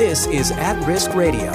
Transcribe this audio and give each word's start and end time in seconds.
This 0.00 0.26
is 0.28 0.50
At 0.52 0.82
Risk 0.86 1.14
Radio. 1.14 1.52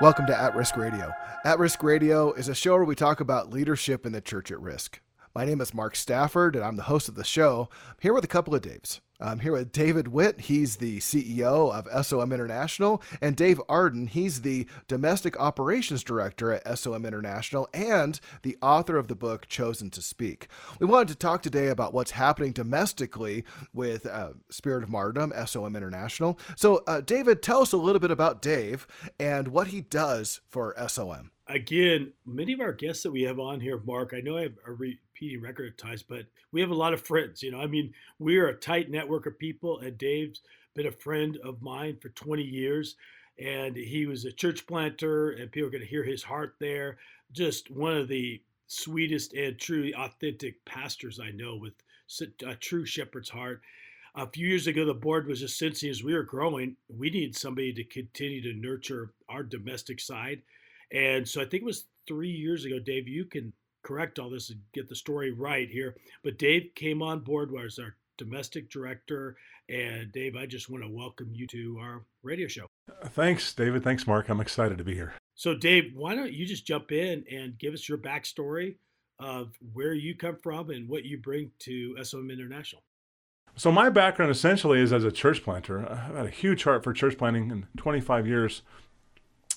Welcome 0.00 0.26
to 0.26 0.36
At 0.36 0.56
Risk 0.56 0.76
Radio. 0.76 1.12
At 1.44 1.60
Risk 1.60 1.84
Radio 1.84 2.32
is 2.32 2.48
a 2.48 2.54
show 2.54 2.74
where 2.74 2.84
we 2.84 2.96
talk 2.96 3.20
about 3.20 3.52
leadership 3.52 4.04
in 4.04 4.10
the 4.10 4.20
church 4.20 4.50
at 4.50 4.60
risk. 4.60 5.00
My 5.36 5.44
name 5.44 5.60
is 5.60 5.72
Mark 5.72 5.94
Stafford, 5.94 6.56
and 6.56 6.64
I'm 6.64 6.74
the 6.74 6.82
host 6.82 7.08
of 7.08 7.14
the 7.14 7.22
show. 7.22 7.68
I'm 7.88 7.94
here 8.00 8.12
with 8.12 8.24
a 8.24 8.26
couple 8.26 8.56
of 8.56 8.62
Daves. 8.62 8.98
I'm 9.22 9.40
here 9.40 9.52
with 9.52 9.70
David 9.70 10.08
Witt. 10.08 10.40
He's 10.42 10.76
the 10.76 10.98
CEO 10.98 11.72
of 11.72 12.06
SOM 12.06 12.32
International, 12.32 13.02
and 13.20 13.36
Dave 13.36 13.60
Arden. 13.68 14.06
He's 14.06 14.40
the 14.40 14.66
Domestic 14.88 15.38
Operations 15.38 16.02
Director 16.02 16.52
at 16.52 16.78
SOM 16.78 17.04
International 17.04 17.68
and 17.74 18.18
the 18.42 18.56
author 18.62 18.96
of 18.96 19.08
the 19.08 19.14
book 19.14 19.46
Chosen 19.46 19.90
to 19.90 20.00
Speak. 20.00 20.48
We 20.78 20.86
wanted 20.86 21.08
to 21.08 21.16
talk 21.16 21.42
today 21.42 21.68
about 21.68 21.92
what's 21.92 22.12
happening 22.12 22.52
domestically 22.52 23.44
with 23.74 24.06
uh, 24.06 24.30
Spirit 24.48 24.84
of 24.84 24.88
Martyrdom, 24.88 25.34
SOM 25.44 25.76
International. 25.76 26.38
So, 26.56 26.82
uh, 26.86 27.02
David, 27.02 27.42
tell 27.42 27.60
us 27.60 27.72
a 27.72 27.76
little 27.76 28.00
bit 28.00 28.10
about 28.10 28.40
Dave 28.40 28.86
and 29.18 29.48
what 29.48 29.66
he 29.66 29.82
does 29.82 30.40
for 30.48 30.74
SOM 30.88 31.30
again, 31.50 32.12
many 32.24 32.52
of 32.52 32.60
our 32.60 32.72
guests 32.72 33.02
that 33.02 33.10
we 33.10 33.22
have 33.22 33.38
on 33.38 33.60
here, 33.60 33.80
Mark, 33.84 34.12
I 34.14 34.20
know 34.20 34.38
I 34.38 34.42
have 34.42 34.52
record 35.40 35.68
at 35.68 35.78
times, 35.78 36.02
but 36.02 36.26
we 36.52 36.60
have 36.60 36.70
a 36.70 36.74
lot 36.74 36.92
of 36.92 37.00
friends. 37.00 37.42
You 37.42 37.52
know, 37.52 37.60
I 37.60 37.66
mean, 37.66 37.92
we're 38.18 38.48
a 38.48 38.54
tight 38.54 38.90
network 38.90 39.26
of 39.26 39.38
people, 39.38 39.80
and 39.80 39.96
Dave's 39.98 40.40
been 40.74 40.86
a 40.86 40.92
friend 40.92 41.38
of 41.44 41.62
mine 41.62 41.98
for 42.00 42.08
20 42.10 42.42
years. 42.42 42.96
And 43.38 43.74
he 43.74 44.04
was 44.04 44.24
a 44.24 44.32
church 44.32 44.66
planter, 44.66 45.30
and 45.30 45.50
people 45.50 45.68
are 45.68 45.70
going 45.70 45.82
to 45.82 45.88
hear 45.88 46.04
his 46.04 46.22
heart 46.22 46.56
there. 46.58 46.98
Just 47.32 47.70
one 47.70 47.96
of 47.96 48.08
the 48.08 48.42
sweetest 48.66 49.32
and 49.32 49.58
truly 49.58 49.94
authentic 49.94 50.62
pastors 50.64 51.18
I 51.18 51.30
know 51.30 51.56
with 51.56 51.72
a 52.46 52.54
true 52.54 52.84
shepherd's 52.84 53.30
heart. 53.30 53.62
A 54.14 54.26
few 54.26 54.46
years 54.46 54.66
ago, 54.66 54.84
the 54.84 54.92
board 54.92 55.26
was 55.26 55.40
just 55.40 55.58
sensing 55.58 55.88
as 55.88 56.02
we 56.02 56.12
were 56.12 56.22
growing, 56.22 56.76
we 56.88 57.10
need 57.10 57.36
somebody 57.36 57.72
to 57.72 57.84
continue 57.84 58.42
to 58.42 58.52
nurture 58.52 59.12
our 59.28 59.42
domestic 59.42 60.00
side 60.00 60.42
and 60.92 61.28
so 61.28 61.40
I 61.40 61.44
think 61.44 61.62
it 61.62 61.66
was 61.66 61.84
three 62.06 62.30
years 62.30 62.64
ago, 62.64 62.78
Dave, 62.78 63.06
you 63.06 63.24
can 63.24 63.52
correct 63.82 64.18
all 64.18 64.30
this 64.30 64.50
and 64.50 64.60
get 64.72 64.88
the 64.88 64.94
story 64.94 65.30
right 65.30 65.68
here. 65.68 65.96
But 66.22 66.38
Dave 66.38 66.70
came 66.74 67.02
on 67.02 67.20
board 67.20 67.50
as 67.64 67.78
our 67.78 67.96
domestic 68.20 68.70
director. 68.70 69.36
And 69.68 70.12
Dave, 70.12 70.36
I 70.36 70.46
just 70.46 70.68
want 70.68 70.84
to 70.84 70.90
welcome 70.90 71.30
you 71.32 71.46
to 71.48 71.78
our 71.80 72.02
radio 72.22 72.48
show. 72.48 72.66
Uh, 72.88 73.08
thanks, 73.08 73.52
David. 73.54 73.82
Thanks, 73.82 74.06
Mark. 74.06 74.28
I'm 74.28 74.40
excited 74.40 74.78
to 74.78 74.84
be 74.84 74.94
here. 74.94 75.14
So, 75.34 75.54
Dave, 75.54 75.92
why 75.94 76.14
don't 76.14 76.32
you 76.32 76.44
just 76.44 76.66
jump 76.66 76.92
in 76.92 77.24
and 77.32 77.58
give 77.58 77.72
us 77.72 77.88
your 77.88 77.96
backstory 77.96 78.76
of 79.18 79.54
where 79.72 79.94
you 79.94 80.14
come 80.14 80.36
from 80.42 80.70
and 80.70 80.88
what 80.88 81.04
you 81.04 81.18
bring 81.18 81.50
to 81.60 81.96
SOM 82.04 82.30
International? 82.30 82.82
So, 83.56 83.72
my 83.72 83.88
background 83.88 84.30
essentially 84.30 84.80
is 84.80 84.92
as 84.92 85.04
a 85.04 85.12
church 85.12 85.42
planter. 85.42 85.90
I've 85.90 86.16
had 86.16 86.26
a 86.26 86.30
huge 86.30 86.64
heart 86.64 86.84
for 86.84 86.92
church 86.92 87.16
planting 87.16 87.50
in 87.50 87.66
25 87.78 88.26
years 88.26 88.62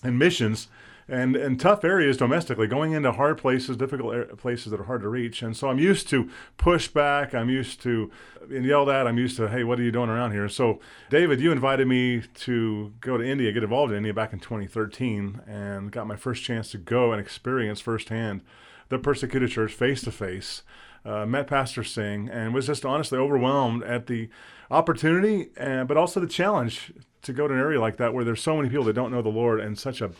in 0.04 0.18
missions 0.18 0.68
and 1.08 1.36
and 1.36 1.60
tough 1.60 1.84
areas 1.84 2.18
domestically, 2.18 2.68
going 2.68 2.94
into 2.94 3.12
hard 3.12 3.38
places, 3.38 3.78
difficult 3.78 4.38
places 4.38 4.72
that 4.72 4.80
are 4.80 4.86
hard 4.86 5.02
to 5.02 5.10
reach. 5.10 5.42
And 5.42 5.56
so 5.56 5.70
I'm 5.70 5.80
used 5.80 6.08
to 6.10 6.30
pushback. 6.58 7.34
I'm 7.34 7.50
used 7.50 7.82
to 7.84 8.12
being 8.48 8.64
yelled 8.64 8.90
at. 8.90 9.08
I'm 9.08 9.18
used 9.18 9.38
to, 9.38 9.48
hey, 9.48 9.64
what 9.64 9.80
are 9.80 9.84
you 9.84 9.92
doing 9.92 10.10
around 10.10 10.32
here? 10.32 10.50
So, 10.50 10.80
David, 11.10 11.40
you 11.40 11.52
invited 11.52 11.88
me 11.88 12.24
to 12.36 12.94
go 13.02 13.18
to 13.18 13.24
India, 13.24 13.52
get 13.52 13.64
involved 13.64 13.92
in 13.92 13.98
India 13.98 14.14
back 14.14 14.34
in 14.34 14.40
2013, 14.40 15.42
and 15.48 15.92
got 15.92 16.08
my 16.08 16.16
first 16.16 16.44
chance 16.44 16.72
to 16.72 16.78
go 16.78 17.12
and 17.12 17.22
experience 17.22 17.80
firsthand 17.80 18.42
the 18.90 19.00
persecuted 19.00 19.50
church 19.50 19.74
face 19.74 20.02
to 20.04 20.12
face. 20.12 20.64
Met 21.06 21.48
Pastor 21.48 21.84
Singh 21.84 22.30
and 22.30 22.54
was 22.54 22.68
just 22.68 22.86
honestly 22.86 23.18
overwhelmed 23.18 23.84
at 23.84 24.08
the 24.08 24.30
opportunity, 24.72 25.50
uh, 25.60 25.84
but 25.84 25.98
also 25.98 26.20
the 26.20 26.28
challenge 26.28 26.94
to 27.22 27.34
go 27.34 27.48
to 27.48 27.54
an 27.54 27.60
area 27.60 27.80
like 27.80 27.98
that 27.98 28.14
where 28.14 28.24
there's 28.24 28.42
so 28.42 28.56
many 28.56 28.70
people 28.70 28.86
that 28.86 28.94
don't 28.94 29.12
know 29.12 29.22
the 29.22 29.30
Lord 29.30 29.60
and 29.60 29.78
such 29.78 30.02
a 30.02 30.12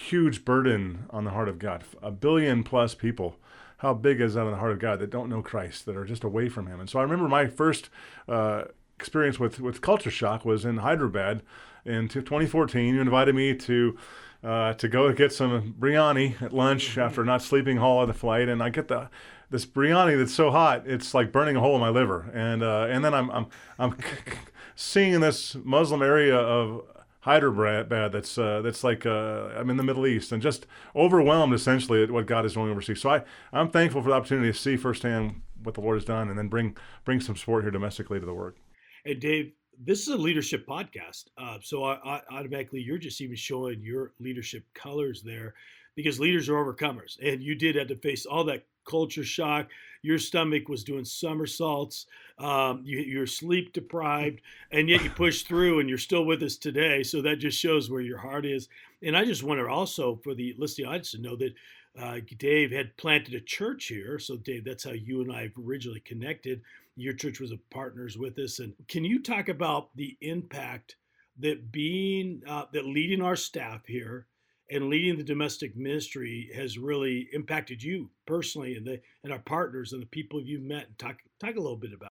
huge 0.00 0.44
burden 0.44 1.04
on 1.10 1.24
the 1.24 1.30
heart 1.30 1.48
of 1.48 1.58
God. 1.58 1.84
A 2.02 2.10
billion 2.10 2.64
plus 2.64 2.94
people. 2.94 3.36
How 3.78 3.94
big 3.94 4.20
is 4.20 4.34
that 4.34 4.42
on 4.42 4.50
the 4.50 4.58
heart 4.58 4.72
of 4.72 4.78
God 4.78 4.98
that 4.98 5.10
don't 5.10 5.28
know 5.28 5.42
Christ, 5.42 5.86
that 5.86 5.96
are 5.96 6.04
just 6.04 6.24
away 6.24 6.48
from 6.48 6.66
Him? 6.66 6.80
And 6.80 6.88
so 6.88 6.98
I 6.98 7.02
remember 7.02 7.28
my 7.28 7.46
first 7.46 7.88
uh, 8.28 8.64
experience 8.98 9.38
with, 9.38 9.60
with 9.60 9.80
culture 9.80 10.10
shock 10.10 10.44
was 10.44 10.64
in 10.64 10.78
Hyderabad 10.78 11.42
in 11.84 12.08
2014. 12.08 12.94
You 12.94 13.00
invited 13.00 13.34
me 13.34 13.54
to 13.54 13.98
uh, 14.42 14.72
to 14.72 14.88
go 14.88 15.12
get 15.12 15.32
some 15.34 15.74
biryani 15.78 16.40
at 16.40 16.52
lunch 16.52 16.96
after 16.96 17.24
not 17.24 17.42
sleeping 17.42 17.78
all 17.78 18.00
of 18.00 18.08
the 18.08 18.14
flight, 18.14 18.48
and 18.48 18.62
I 18.62 18.70
get 18.70 18.88
the 18.88 19.10
this 19.50 19.66
biryani 19.66 20.16
that's 20.16 20.32
so 20.32 20.50
hot 20.50 20.86
it's 20.86 21.12
like 21.12 21.30
burning 21.30 21.56
a 21.56 21.60
hole 21.60 21.74
in 21.74 21.80
my 21.80 21.90
liver, 21.90 22.30
and 22.32 22.62
uh, 22.62 22.86
and 22.88 23.04
then 23.04 23.12
I'm 23.12 23.30
I'm 23.30 23.46
I'm 23.78 23.96
seeing 24.76 25.12
in 25.12 25.20
this 25.20 25.56
Muslim 25.62 26.02
area 26.02 26.36
of 26.36 26.84
Hyderabad 27.20 28.12
that's 28.12 28.38
uh, 28.38 28.62
that's 28.62 28.82
like 28.82 29.04
uh, 29.04 29.50
I'm 29.56 29.68
in 29.70 29.76
the 29.76 29.82
Middle 29.82 30.06
East 30.06 30.32
and 30.32 30.42
just 30.42 30.66
overwhelmed 30.96 31.52
essentially 31.52 32.02
at 32.02 32.10
what 32.10 32.26
God 32.26 32.46
is 32.46 32.54
doing 32.54 32.70
overseas. 32.70 33.00
So 33.00 33.10
I 33.10 33.22
I'm 33.52 33.70
thankful 33.70 34.02
for 34.02 34.08
the 34.08 34.14
opportunity 34.14 34.50
to 34.50 34.58
see 34.58 34.76
firsthand 34.76 35.42
what 35.62 35.74
the 35.74 35.82
Lord 35.82 35.96
has 35.96 36.04
done 36.04 36.28
and 36.28 36.38
then 36.38 36.48
bring 36.48 36.76
bring 37.04 37.20
some 37.20 37.36
support 37.36 37.64
here 37.64 37.70
domestically 37.70 38.20
to 38.20 38.26
the 38.26 38.34
work. 38.34 38.56
Hey 39.04 39.14
Dave, 39.14 39.52
this 39.78 40.00
is 40.00 40.08
a 40.08 40.16
leadership 40.16 40.66
podcast, 40.66 41.24
uh, 41.36 41.58
so 41.62 41.84
I, 41.84 41.98
I, 42.04 42.20
automatically 42.30 42.80
you're 42.80 42.98
just 42.98 43.20
even 43.20 43.36
showing 43.36 43.82
your 43.82 44.12
leadership 44.18 44.64
colors 44.74 45.22
there 45.22 45.54
because 46.02 46.20
leaders 46.20 46.48
are 46.48 46.54
overcomers, 46.54 47.18
and 47.22 47.42
you 47.42 47.54
did 47.54 47.76
have 47.76 47.88
to 47.88 47.96
face 47.96 48.26
all 48.26 48.44
that 48.44 48.66
culture 48.84 49.24
shock. 49.24 49.68
Your 50.02 50.18
stomach 50.18 50.68
was 50.68 50.82
doing 50.82 51.04
somersaults. 51.04 52.06
Um, 52.38 52.82
you, 52.84 53.20
are 53.20 53.26
sleep 53.26 53.72
deprived, 53.72 54.40
and 54.70 54.88
yet 54.88 55.04
you 55.04 55.10
push 55.10 55.42
through, 55.42 55.80
and 55.80 55.88
you're 55.88 55.98
still 55.98 56.24
with 56.24 56.42
us 56.42 56.56
today. 56.56 57.02
So 57.02 57.20
that 57.22 57.36
just 57.36 57.58
shows 57.58 57.90
where 57.90 58.00
your 58.00 58.18
heart 58.18 58.46
is. 58.46 58.68
And 59.02 59.16
I 59.16 59.24
just 59.24 59.42
to 59.42 59.68
also, 59.68 60.18
for 60.24 60.34
the 60.34 60.54
listening 60.58 60.88
audience, 60.88 61.10
to 61.12 61.18
know 61.18 61.36
that 61.36 61.54
uh, 61.98 62.20
Dave 62.38 62.70
had 62.70 62.96
planted 62.96 63.34
a 63.34 63.40
church 63.40 63.86
here. 63.86 64.18
So 64.18 64.36
Dave, 64.36 64.64
that's 64.64 64.84
how 64.84 64.92
you 64.92 65.20
and 65.22 65.32
I 65.32 65.50
originally 65.62 66.00
connected. 66.00 66.62
Your 66.96 67.14
church 67.14 67.40
was 67.40 67.52
a 67.52 67.58
partners 67.70 68.16
with 68.16 68.38
us. 68.38 68.58
And 68.58 68.74
can 68.88 69.04
you 69.04 69.22
talk 69.22 69.48
about 69.48 69.94
the 69.96 70.16
impact 70.20 70.96
that 71.38 71.72
being 71.72 72.42
uh, 72.46 72.66
that 72.72 72.86
leading 72.86 73.22
our 73.22 73.36
staff 73.36 73.86
here 73.86 74.26
and 74.70 74.88
leading 74.88 75.16
the 75.16 75.24
domestic 75.24 75.76
ministry 75.76 76.50
has 76.54 76.78
really 76.78 77.28
impacted 77.32 77.82
you 77.82 78.10
personally 78.26 78.76
and 78.76 78.86
the 78.86 79.00
and 79.24 79.32
our 79.32 79.40
partners 79.40 79.92
and 79.92 80.02
the 80.02 80.06
people 80.06 80.40
you've 80.40 80.62
met 80.62 80.86
talk 80.98 81.16
talk 81.40 81.56
a 81.56 81.60
little 81.60 81.76
bit 81.76 81.92
about 81.92 82.10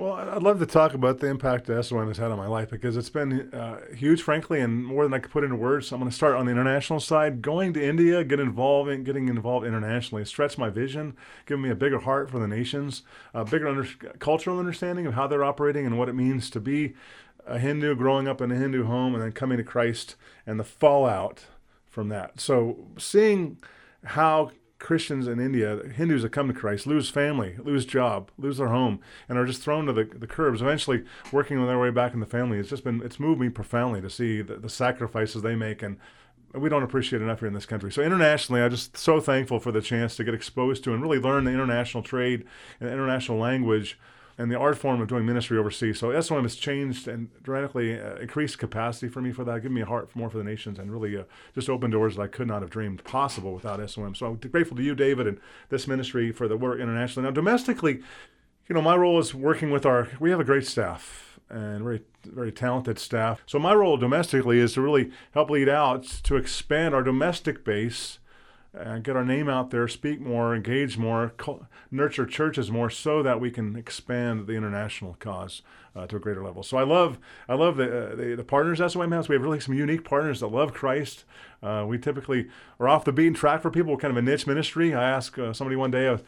well, 0.00 0.14
I'd 0.14 0.42
love 0.42 0.58
to 0.60 0.66
talk 0.66 0.94
about 0.94 1.18
the 1.18 1.26
impact 1.26 1.66
SOM 1.66 2.08
has 2.08 2.16
had 2.16 2.30
on 2.30 2.38
my 2.38 2.46
life 2.46 2.70
because 2.70 2.96
it's 2.96 3.10
been 3.10 3.52
uh, 3.52 3.80
huge, 3.94 4.22
frankly, 4.22 4.60
and 4.60 4.82
more 4.82 5.02
than 5.02 5.12
I 5.12 5.18
could 5.18 5.30
put 5.30 5.44
into 5.44 5.56
words. 5.56 5.88
So 5.88 5.94
I'm 5.94 6.00
going 6.00 6.10
to 6.10 6.16
start 6.16 6.36
on 6.36 6.46
the 6.46 6.52
international 6.52 7.00
side. 7.00 7.42
Going 7.42 7.74
to 7.74 7.86
India, 7.86 8.24
get 8.24 8.40
involved 8.40 8.88
in, 8.88 9.04
getting 9.04 9.28
involved 9.28 9.66
internationally, 9.66 10.24
stretched 10.24 10.56
my 10.56 10.70
vision, 10.70 11.18
giving 11.44 11.64
me 11.64 11.68
a 11.68 11.74
bigger 11.74 11.98
heart 11.98 12.30
for 12.30 12.38
the 12.38 12.48
nations, 12.48 13.02
a 13.34 13.44
bigger 13.44 13.68
under, 13.68 13.86
cultural 14.20 14.58
understanding 14.58 15.06
of 15.06 15.12
how 15.12 15.26
they're 15.26 15.44
operating 15.44 15.84
and 15.84 15.98
what 15.98 16.08
it 16.08 16.14
means 16.14 16.48
to 16.48 16.60
be 16.60 16.94
a 17.46 17.58
Hindu 17.58 17.94
growing 17.96 18.28
up 18.28 18.40
in 18.40 18.50
a 18.50 18.56
Hindu 18.56 18.84
home 18.84 19.14
and 19.14 19.22
then 19.22 19.32
coming 19.32 19.58
to 19.58 19.64
Christ 19.64 20.16
and 20.46 20.58
the 20.58 20.64
fallout 20.64 21.44
from 21.88 22.08
that. 22.08 22.40
So 22.40 22.86
seeing 22.98 23.58
how 24.04 24.52
Christians 24.78 25.28
in 25.28 25.38
India, 25.38 25.80
Hindus 25.94 26.22
that 26.22 26.32
come 26.32 26.48
to 26.48 26.54
Christ, 26.54 26.86
lose 26.86 27.10
family, 27.10 27.56
lose 27.58 27.84
job, 27.84 28.30
lose 28.38 28.56
their 28.56 28.68
home, 28.68 29.00
and 29.28 29.38
are 29.38 29.44
just 29.44 29.62
thrown 29.62 29.86
to 29.86 29.92
the, 29.92 30.04
the 30.04 30.26
curbs, 30.26 30.62
eventually 30.62 31.04
working 31.30 31.58
on 31.58 31.66
their 31.66 31.78
way 31.78 31.90
back 31.90 32.14
in 32.14 32.20
the 32.20 32.26
family. 32.26 32.58
It's 32.58 32.70
just 32.70 32.84
been, 32.84 33.02
it's 33.02 33.20
moved 33.20 33.40
me 33.40 33.50
profoundly 33.50 34.00
to 34.00 34.10
see 34.10 34.40
the, 34.40 34.56
the 34.56 34.70
sacrifices 34.70 35.42
they 35.42 35.54
make 35.54 35.82
and 35.82 35.98
we 36.54 36.68
don't 36.68 36.82
appreciate 36.82 37.22
enough 37.22 37.40
here 37.40 37.48
in 37.48 37.54
this 37.54 37.66
country. 37.66 37.92
So 37.92 38.02
internationally, 38.02 38.60
I'm 38.60 38.70
just 38.70 38.96
so 38.96 39.20
thankful 39.20 39.60
for 39.60 39.70
the 39.70 39.80
chance 39.80 40.16
to 40.16 40.24
get 40.24 40.34
exposed 40.34 40.82
to 40.84 40.92
and 40.92 41.02
really 41.02 41.18
learn 41.18 41.44
the 41.44 41.52
international 41.52 42.02
trade 42.02 42.44
and 42.80 42.90
international 42.90 43.38
language 43.38 43.98
and 44.38 44.50
the 44.50 44.58
art 44.58 44.78
form 44.78 45.00
of 45.00 45.08
doing 45.08 45.26
ministry 45.26 45.58
overseas. 45.58 45.98
So 45.98 46.18
SOM 46.20 46.42
has 46.42 46.56
changed 46.56 47.08
and 47.08 47.28
dramatically 47.42 48.00
uh, 48.00 48.16
increased 48.16 48.58
capacity 48.58 49.08
for 49.08 49.20
me 49.20 49.32
for 49.32 49.44
that, 49.44 49.62
given 49.62 49.74
me 49.74 49.82
a 49.82 49.86
heart 49.86 50.14
more 50.14 50.30
for 50.30 50.38
the 50.38 50.44
nations, 50.44 50.78
and 50.78 50.92
really 50.92 51.16
uh, 51.16 51.24
just 51.54 51.68
opened 51.68 51.92
doors 51.92 52.16
that 52.16 52.22
I 52.22 52.26
could 52.26 52.48
not 52.48 52.62
have 52.62 52.70
dreamed 52.70 53.04
possible 53.04 53.52
without 53.52 53.88
SOM. 53.90 54.14
So 54.14 54.26
I'm 54.26 54.36
grateful 54.36 54.76
to 54.76 54.82
you, 54.82 54.94
David, 54.94 55.26
and 55.26 55.40
this 55.68 55.86
ministry 55.86 56.32
for 56.32 56.48
the 56.48 56.56
work 56.56 56.80
internationally. 56.80 57.28
Now, 57.28 57.32
domestically, 57.32 58.02
you 58.68 58.74
know, 58.74 58.82
my 58.82 58.94
role 58.94 59.18
is 59.18 59.34
working 59.34 59.70
with 59.70 59.84
our. 59.84 60.08
We 60.20 60.30
have 60.30 60.40
a 60.40 60.44
great 60.44 60.66
staff 60.66 61.40
and 61.48 61.82
very 61.82 62.02
very 62.24 62.52
talented 62.52 62.98
staff. 62.98 63.42
So 63.46 63.58
my 63.58 63.74
role 63.74 63.96
domestically 63.96 64.60
is 64.60 64.74
to 64.74 64.80
really 64.80 65.10
help 65.32 65.50
lead 65.50 65.68
out 65.68 66.04
to 66.22 66.36
expand 66.36 66.94
our 66.94 67.02
domestic 67.02 67.64
base 67.64 68.19
and 68.72 69.02
get 69.02 69.16
our 69.16 69.24
name 69.24 69.48
out 69.48 69.70
there, 69.70 69.88
speak 69.88 70.20
more, 70.20 70.54
engage 70.54 70.96
more, 70.96 71.32
nurture 71.90 72.26
churches 72.26 72.70
more, 72.70 72.90
so 72.90 73.22
that 73.22 73.40
we 73.40 73.50
can 73.50 73.76
expand 73.76 74.46
the 74.46 74.52
international 74.52 75.16
cause 75.18 75.62
uh, 75.96 76.06
to 76.06 76.16
a 76.16 76.20
greater 76.20 76.44
level. 76.44 76.62
So 76.62 76.76
I 76.76 76.84
love 76.84 77.18
I 77.48 77.54
love 77.54 77.76
the, 77.76 77.84
uh, 77.84 78.14
the, 78.14 78.34
the 78.36 78.44
partners 78.44 78.78
SOM 78.78 79.12
has. 79.12 79.28
We 79.28 79.34
have 79.34 79.42
really 79.42 79.60
some 79.60 79.74
unique 79.74 80.04
partners 80.04 80.40
that 80.40 80.48
love 80.48 80.72
Christ. 80.72 81.24
Uh, 81.62 81.84
we 81.86 81.98
typically 81.98 82.48
are 82.78 82.88
off 82.88 83.04
the 83.04 83.12
beaten 83.12 83.34
track 83.34 83.62
for 83.62 83.70
people, 83.70 83.96
kind 83.96 84.12
of 84.12 84.16
a 84.16 84.22
niche 84.22 84.46
ministry. 84.46 84.94
I 84.94 85.10
asked 85.10 85.38
uh, 85.38 85.52
somebody 85.52 85.76
one 85.76 85.90
day. 85.90 86.18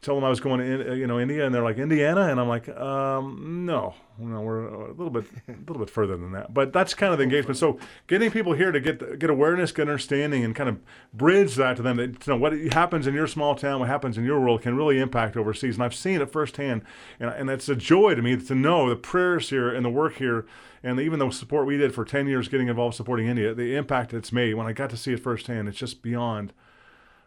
Tell 0.00 0.14
them 0.14 0.22
I 0.22 0.28
was 0.28 0.38
going 0.38 0.60
to 0.60 0.96
you 0.96 1.08
know 1.08 1.18
India, 1.18 1.44
and 1.44 1.52
they're 1.52 1.64
like 1.64 1.78
Indiana, 1.78 2.28
and 2.28 2.38
I'm 2.38 2.46
like, 2.46 2.68
um, 2.68 3.66
no, 3.66 3.94
no, 4.16 4.40
we're 4.40 4.66
a 4.68 4.92
little 4.92 5.10
bit 5.10 5.24
a 5.48 5.52
little 5.52 5.78
bit 5.78 5.90
further 5.90 6.16
than 6.16 6.30
that. 6.32 6.54
But 6.54 6.72
that's 6.72 6.94
kind 6.94 7.12
of 7.12 7.18
the 7.18 7.24
engagement. 7.24 7.56
So 7.56 7.80
getting 8.06 8.30
people 8.30 8.52
here 8.52 8.70
to 8.70 8.78
get 8.78 9.18
get 9.18 9.28
awareness, 9.28 9.72
get 9.72 9.82
understanding, 9.82 10.44
and 10.44 10.54
kind 10.54 10.68
of 10.68 10.78
bridge 11.12 11.56
that 11.56 11.76
to 11.78 11.82
them 11.82 11.96
that 11.96 12.20
to 12.20 12.30
know 12.30 12.36
what 12.36 12.52
happens 12.72 13.08
in 13.08 13.14
your 13.14 13.26
small 13.26 13.56
town, 13.56 13.80
what 13.80 13.88
happens 13.88 14.16
in 14.16 14.24
your 14.24 14.38
world, 14.40 14.62
can 14.62 14.76
really 14.76 15.00
impact 15.00 15.36
overseas. 15.36 15.74
And 15.74 15.82
I've 15.82 15.96
seen 15.96 16.20
it 16.20 16.30
firsthand, 16.30 16.82
and 17.18 17.30
and 17.30 17.50
it's 17.50 17.68
a 17.68 17.74
joy 17.74 18.14
to 18.14 18.22
me 18.22 18.36
to 18.36 18.54
know 18.54 18.88
the 18.88 18.96
prayers 18.96 19.50
here 19.50 19.68
and 19.74 19.84
the 19.84 19.90
work 19.90 20.16
here. 20.16 20.46
And 20.80 21.00
even 21.00 21.18
the 21.18 21.30
support 21.30 21.66
we 21.66 21.76
did 21.76 21.92
for 21.92 22.04
10 22.04 22.28
years 22.28 22.46
getting 22.46 22.68
involved 22.68 22.94
supporting 22.94 23.26
India, 23.26 23.52
the 23.52 23.74
impact 23.74 24.14
it's 24.14 24.30
made 24.30 24.54
when 24.54 24.68
I 24.68 24.72
got 24.72 24.90
to 24.90 24.96
see 24.96 25.12
it 25.12 25.18
firsthand, 25.18 25.66
it's 25.66 25.76
just 25.76 26.02
beyond 26.02 26.52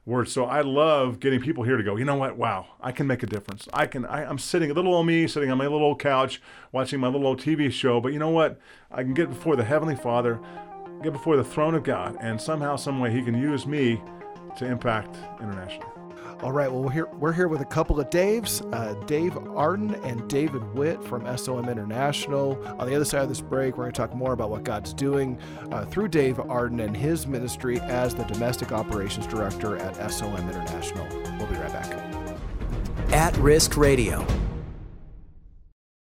words. 0.05 0.31
So 0.31 0.45
I 0.45 0.61
love 0.61 1.19
getting 1.19 1.39
people 1.39 1.63
here 1.63 1.77
to 1.77 1.83
go, 1.83 1.95
you 1.95 2.05
know 2.05 2.15
what? 2.15 2.37
Wow, 2.37 2.67
I 2.81 2.91
can 2.91 3.07
make 3.07 3.23
a 3.23 3.27
difference. 3.27 3.67
I 3.73 3.85
can, 3.85 4.05
I, 4.05 4.23
am 4.23 4.37
sitting, 4.37 4.71
a 4.71 4.73
little 4.73 4.93
old 4.93 5.05
me, 5.05 5.27
sitting 5.27 5.51
on 5.51 5.57
my 5.57 5.65
little 5.65 5.83
old 5.83 5.99
couch, 5.99 6.41
watching 6.71 6.99
my 6.99 7.07
little 7.07 7.27
old 7.27 7.39
TV 7.39 7.71
show, 7.71 8.01
but 8.01 8.13
you 8.13 8.19
know 8.19 8.29
what? 8.29 8.59
I 8.91 9.03
can 9.03 9.13
get 9.13 9.29
before 9.29 9.55
the 9.55 9.63
Heavenly 9.63 9.95
Father, 9.95 10.39
get 11.03 11.13
before 11.13 11.37
the 11.37 11.43
throne 11.43 11.75
of 11.75 11.83
God, 11.83 12.17
and 12.19 12.41
somehow, 12.41 12.75
some 12.75 12.99
way, 12.99 13.11
He 13.11 13.21
can 13.21 13.39
use 13.39 13.65
me 13.65 14.01
to 14.57 14.65
impact 14.65 15.17
internationally. 15.39 16.00
All 16.43 16.51
right, 16.51 16.71
well, 16.71 16.81
we're 16.81 16.91
here, 16.91 17.05
we're 17.19 17.33
here 17.33 17.47
with 17.47 17.61
a 17.61 17.65
couple 17.65 17.99
of 17.99 18.09
Daves, 18.09 18.67
uh, 18.73 18.95
Dave 19.05 19.37
Arden 19.55 19.93
and 20.03 20.27
David 20.27 20.63
Witt 20.73 21.03
from 21.03 21.37
SOM 21.37 21.69
International. 21.69 22.59
On 22.79 22.87
the 22.87 22.95
other 22.95 23.05
side 23.05 23.21
of 23.21 23.29
this 23.29 23.41
break, 23.41 23.77
we're 23.77 23.83
going 23.83 23.91
to 23.91 23.97
talk 23.97 24.15
more 24.15 24.33
about 24.33 24.49
what 24.49 24.63
God's 24.63 24.91
doing 24.91 25.37
uh, 25.71 25.85
through 25.85 26.07
Dave 26.07 26.39
Arden 26.39 26.79
and 26.79 26.97
his 26.97 27.27
ministry 27.27 27.79
as 27.81 28.15
the 28.15 28.23
Domestic 28.23 28.71
Operations 28.71 29.27
Director 29.27 29.77
at 29.77 30.11
SOM 30.11 30.35
International. 30.49 31.05
We'll 31.37 31.45
be 31.45 31.57
right 31.57 31.71
back. 31.71 31.91
At 33.13 33.37
Risk 33.37 33.77
Radio. 33.77 34.25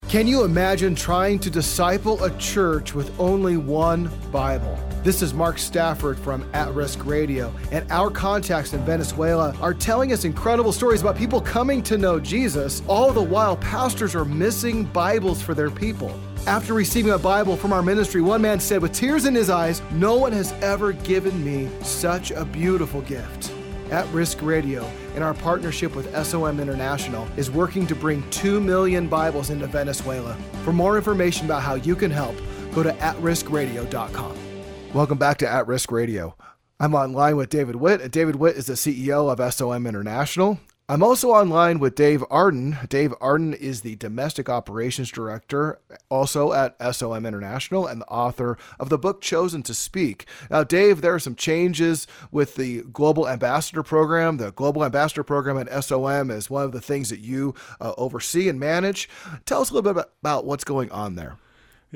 Can 0.09 0.27
you 0.27 0.43
imagine 0.43 0.97
trying 0.97 1.39
to 1.39 1.51
disciple 1.51 2.25
a 2.25 2.37
church 2.37 2.95
with 2.95 3.17
only 3.21 3.59
one 3.59 4.11
Bible? 4.33 4.77
This 5.07 5.23
is 5.23 5.33
Mark 5.33 5.57
Stafford 5.57 6.19
from 6.19 6.45
At 6.53 6.75
Risk 6.75 7.07
Radio, 7.07 7.55
and 7.71 7.89
our 7.93 8.11
contacts 8.11 8.73
in 8.73 8.85
Venezuela 8.85 9.55
are 9.61 9.73
telling 9.73 10.13
us 10.13 10.25
incredible 10.25 10.73
stories 10.73 11.01
about 11.01 11.17
people 11.17 11.41
coming 11.41 11.81
to 11.85 11.97
know 11.97 12.19
Jesus, 12.19 12.83
all 12.89 13.13
the 13.13 13.23
while 13.23 13.57
pastors 13.59 14.17
are 14.17 14.25
missing 14.25 14.83
Bibles 14.87 15.41
for 15.41 15.55
their 15.55 15.71
people. 15.71 16.13
After 16.49 16.75
receiving 16.75 17.13
a 17.13 17.19
Bible 17.21 17.57
from 17.57 17.73
our 17.73 17.85
ministry, 17.85 18.21
one 18.21 18.43
man 18.43 18.59
said 18.59 18.83
with 18.83 18.93
tears 18.93 19.27
in 19.27 19.35
his 19.37 19.49
eyes, 19.49 19.81
No 19.93 20.17
one 20.17 20.33
has 20.33 20.51
ever 20.55 20.91
given 20.91 21.45
me 21.45 21.71
such 21.83 22.33
a 22.33 22.45
beautiful 22.45 23.03
gift. 23.03 23.53
At 23.93 24.09
Risk 24.09 24.43
Radio, 24.43 24.91
in 25.15 25.23
our 25.23 25.35
partnership 25.35 25.95
with 25.95 26.13
SOM 26.27 26.59
International, 26.59 27.29
is 27.37 27.49
working 27.49 27.87
to 27.87 27.95
bring 27.95 28.29
2 28.31 28.61
million 28.61 29.07
Bibles 29.07 29.51
into 29.51 29.69
Venezuela. 29.69 30.35
For 30.65 30.73
more 30.73 30.97
information 30.97 31.45
about 31.45 31.63
how 31.63 31.77
you 31.77 31.95
can 31.95 32.11
help, 32.11 32.35
go 32.75 32.83
to 32.83 32.91
atriskradio.com. 32.95 34.56
Welcome 34.95 35.19
back 35.19 35.39
to 35.39 35.49
At 35.49 35.67
Risk 35.67 35.93
Radio. 35.93 36.37
I'm 36.81 36.95
online 36.95 37.37
with 37.37 37.51
David 37.51 37.77
Witt. 37.77 38.11
David 38.11 38.37
Witt 38.37 38.57
is 38.57 38.67
the 38.67 38.75
CEO 38.75 39.31
of 39.31 39.53
SOM 39.53 39.87
International. 39.87 40.59
I'm 40.89 41.03
also 41.03 41.31
online 41.31 41.81
with 41.81 41.97
Dave 41.97 42.23
Arden. 42.31 42.79
Dave 42.89 43.13
Arden 43.21 43.55
is 43.55 43.81
the 43.81 43.97
Domestic 43.97 44.49
Operations 44.49 45.11
Director, 45.11 45.81
also 46.09 46.53
at 46.53 46.77
SOM 46.95 47.27
International, 47.27 47.89
and 47.89 48.01
the 48.01 48.07
author 48.07 48.57
of 48.79 48.89
the 48.89 48.97
book 48.97 49.21
Chosen 49.21 49.65
to 49.65 49.75
Speak. 49.75 50.27
Now, 50.49 50.63
Dave, 50.63 51.01
there 51.01 51.13
are 51.13 51.19
some 51.19 51.35
changes 51.35 52.07
with 52.31 52.55
the 52.55 52.83
Global 52.93 53.29
Ambassador 53.29 53.83
Program. 53.83 54.37
The 54.37 54.53
Global 54.53 54.85
Ambassador 54.85 55.25
Program 55.25 55.59
at 55.59 55.85
SOM 55.85 56.31
is 56.31 56.49
one 56.49 56.63
of 56.63 56.71
the 56.71 56.81
things 56.81 57.11
that 57.11 57.19
you 57.21 57.55
uh, 57.81 57.93
oversee 57.99 58.49
and 58.49 58.61
manage. 58.61 59.09
Tell 59.45 59.61
us 59.61 59.71
a 59.71 59.75
little 59.75 59.93
bit 59.93 60.07
about 60.21 60.45
what's 60.47 60.65
going 60.65 60.93
on 60.93 61.17
there. 61.17 61.37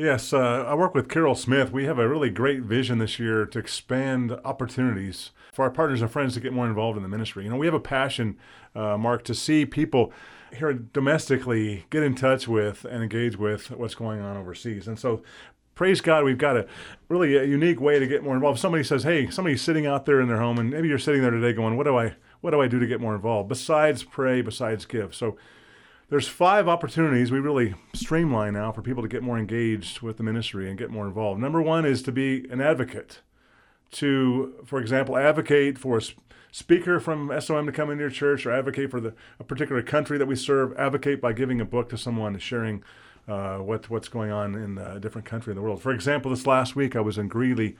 Yes, 0.01 0.33
uh, 0.33 0.65
I 0.67 0.73
work 0.77 0.95
with 0.95 1.11
Carol 1.11 1.35
Smith. 1.35 1.73
We 1.73 1.85
have 1.85 1.99
a 1.99 2.09
really 2.09 2.31
great 2.31 2.63
vision 2.63 2.97
this 2.97 3.19
year 3.19 3.45
to 3.45 3.59
expand 3.59 4.33
opportunities 4.47 5.33
for 5.53 5.63
our 5.67 5.71
partners 5.71 6.01
and 6.01 6.11
friends 6.11 6.33
to 6.33 6.41
get 6.41 6.55
more 6.55 6.67
involved 6.67 6.97
in 6.97 7.03
the 7.03 7.09
ministry. 7.11 7.45
You 7.45 7.51
know, 7.51 7.59
we 7.59 7.67
have 7.67 7.75
a 7.75 7.81
passion, 7.81 8.39
uh, 8.75 8.97
Mark, 8.97 9.25
to 9.25 9.35
see 9.35 9.67
people 9.67 10.11
here 10.57 10.73
domestically 10.73 11.85
get 11.91 12.03
in 12.03 12.15
touch 12.15 12.49
with 12.49 12.87
and 12.87 13.03
engage 13.03 13.37
with 13.37 13.73
what's 13.73 13.95
going 13.95 14.23
on 14.23 14.39
overseas. 14.39 14.89
And 14.89 14.99
so, 14.99 15.23
praise 15.75 16.01
God, 16.01 16.25
we've 16.25 16.39
got 16.39 16.57
a 16.57 16.67
really 17.11 17.37
a 17.37 17.45
unique 17.45 17.79
way 17.79 17.99
to 17.99 18.07
get 18.07 18.25
more 18.25 18.35
involved. 18.35 18.59
Somebody 18.59 18.85
says, 18.85 19.03
"Hey, 19.03 19.29
somebody's 19.29 19.61
sitting 19.61 19.85
out 19.85 20.07
there 20.07 20.23
in 20.23 20.29
their 20.29 20.41
home, 20.41 20.59
and 20.59 20.71
maybe 20.71 20.89
you're 20.89 20.97
sitting 20.97 21.21
there 21.21 21.31
today, 21.31 21.53
going, 21.53 21.77
what 21.77 21.85
do 21.85 21.99
I, 21.99 22.15
what 22.41 22.53
do 22.53 22.63
I 22.63 22.69
do 22.69 22.79
to 22.79 22.87
get 22.87 23.03
more 23.03 23.15
involved 23.15 23.51
besides 23.51 24.03
pray, 24.03 24.41
besides 24.41 24.87
give?" 24.87 25.15
So 25.15 25.37
there's 26.11 26.27
five 26.27 26.69
opportunities 26.69 27.31
we 27.31 27.39
really 27.39 27.75
streamline 27.95 28.55
now 28.55 28.73
for 28.73 28.83
people 28.83 29.03
to 29.03 29.09
get 29.09 29.23
more 29.23 29.39
engaged 29.39 30.01
with 30.01 30.17
the 30.17 30.23
ministry 30.25 30.69
and 30.69 30.77
get 30.77 30.91
more 30.91 31.07
involved. 31.07 31.41
Number 31.41 31.63
one 31.63 31.87
is 31.87 32.03
to 32.03 32.13
be 32.13 32.47
an 32.51 32.61
advocate, 32.61 33.21
to, 33.93 34.55
for 34.67 34.81
example, 34.81 35.17
advocate 35.17 35.79
for 35.79 35.99
a 35.99 36.03
speaker 36.51 36.99
from 36.99 37.33
SOM 37.41 37.65
to 37.67 37.73
come 37.73 37.91
into 37.91 38.03
your 38.03 38.11
church 38.11 38.45
or 38.45 38.51
advocate 38.51 38.91
for 38.91 39.01
the, 39.01 39.15
a 39.39 39.45
particular 39.45 39.83
country 39.83 40.19
that 40.19 40.27
we 40.27 40.35
serve, 40.35 40.77
advocate 40.77 41.21
by 41.21 41.33
giving 41.33 41.61
a 41.61 41.65
book 41.65 41.89
to 41.89 41.97
someone, 41.97 42.37
sharing 42.39 42.83
uh, 43.29 43.59
what, 43.59 43.89
what's 43.89 44.09
going 44.09 44.33
on 44.33 44.57
in 44.57 44.79
a 44.79 44.99
different 44.99 45.27
country 45.27 45.53
in 45.53 45.57
the 45.57 45.63
world. 45.63 45.81
For 45.81 45.93
example, 45.93 46.33
this 46.33 46.47
last 46.47 46.75
week 46.75 46.97
I 46.97 47.01
was 47.01 47.19
in 47.19 47.29
Greeley, 47.29 47.77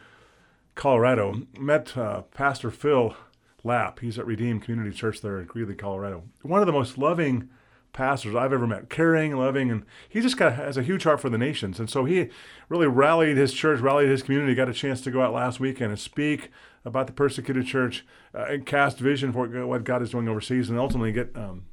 Colorado, 0.77 1.43
met 1.59 1.97
uh, 1.97 2.23
Pastor 2.23 2.71
Phil 2.71 3.17
Lapp. 3.65 3.99
He's 3.99 4.21
at 4.21 4.27
Redeemed 4.27 4.63
Community 4.63 4.97
Church 4.97 5.21
there 5.21 5.41
in 5.41 5.47
Greeley, 5.47 5.75
Colorado. 5.75 6.23
One 6.43 6.61
of 6.61 6.67
the 6.67 6.73
most 6.73 6.97
loving 6.97 7.49
pastors 7.93 8.35
I've 8.35 8.53
ever 8.53 8.67
met, 8.67 8.89
caring, 8.89 9.37
loving, 9.37 9.71
and 9.71 9.85
he 10.09 10.21
just 10.21 10.37
got 10.37 10.55
has 10.55 10.77
a 10.77 10.83
huge 10.83 11.05
heart 11.05 11.21
for 11.21 11.29
the 11.29 11.39
nations. 11.39 11.79
And 11.79 11.91
so 11.91 12.05
he 12.05 12.29
really 12.69 12.87
rallied 12.87 13.37
his 13.37 13.53
church, 13.53 13.81
rallied 13.81 14.09
his 14.09 14.23
community. 14.23 14.55
Got 14.55 14.69
a 14.69 14.75
chance 14.75 15.01
to 15.03 15.11
go 15.11 15.23
out 15.23 15.33
last 15.33 15.61
weekend 15.61 15.91
and 15.91 16.01
speak 16.01 16.51
about 16.85 17.07
the 17.07 17.13
persecuted 17.13 17.67
church 17.67 18.07
uh, 18.35 18.45
and 18.45 18.65
cast 18.65 18.99
vision 18.99 19.33
for 19.33 19.47
what 19.67 19.85
God 19.85 20.03
is 20.03 20.11
doing 20.11 20.29
overseas, 20.29 20.71
and 20.71 20.79
ultimately 20.79 21.13
get 21.13 21.37
um, 21.37 21.65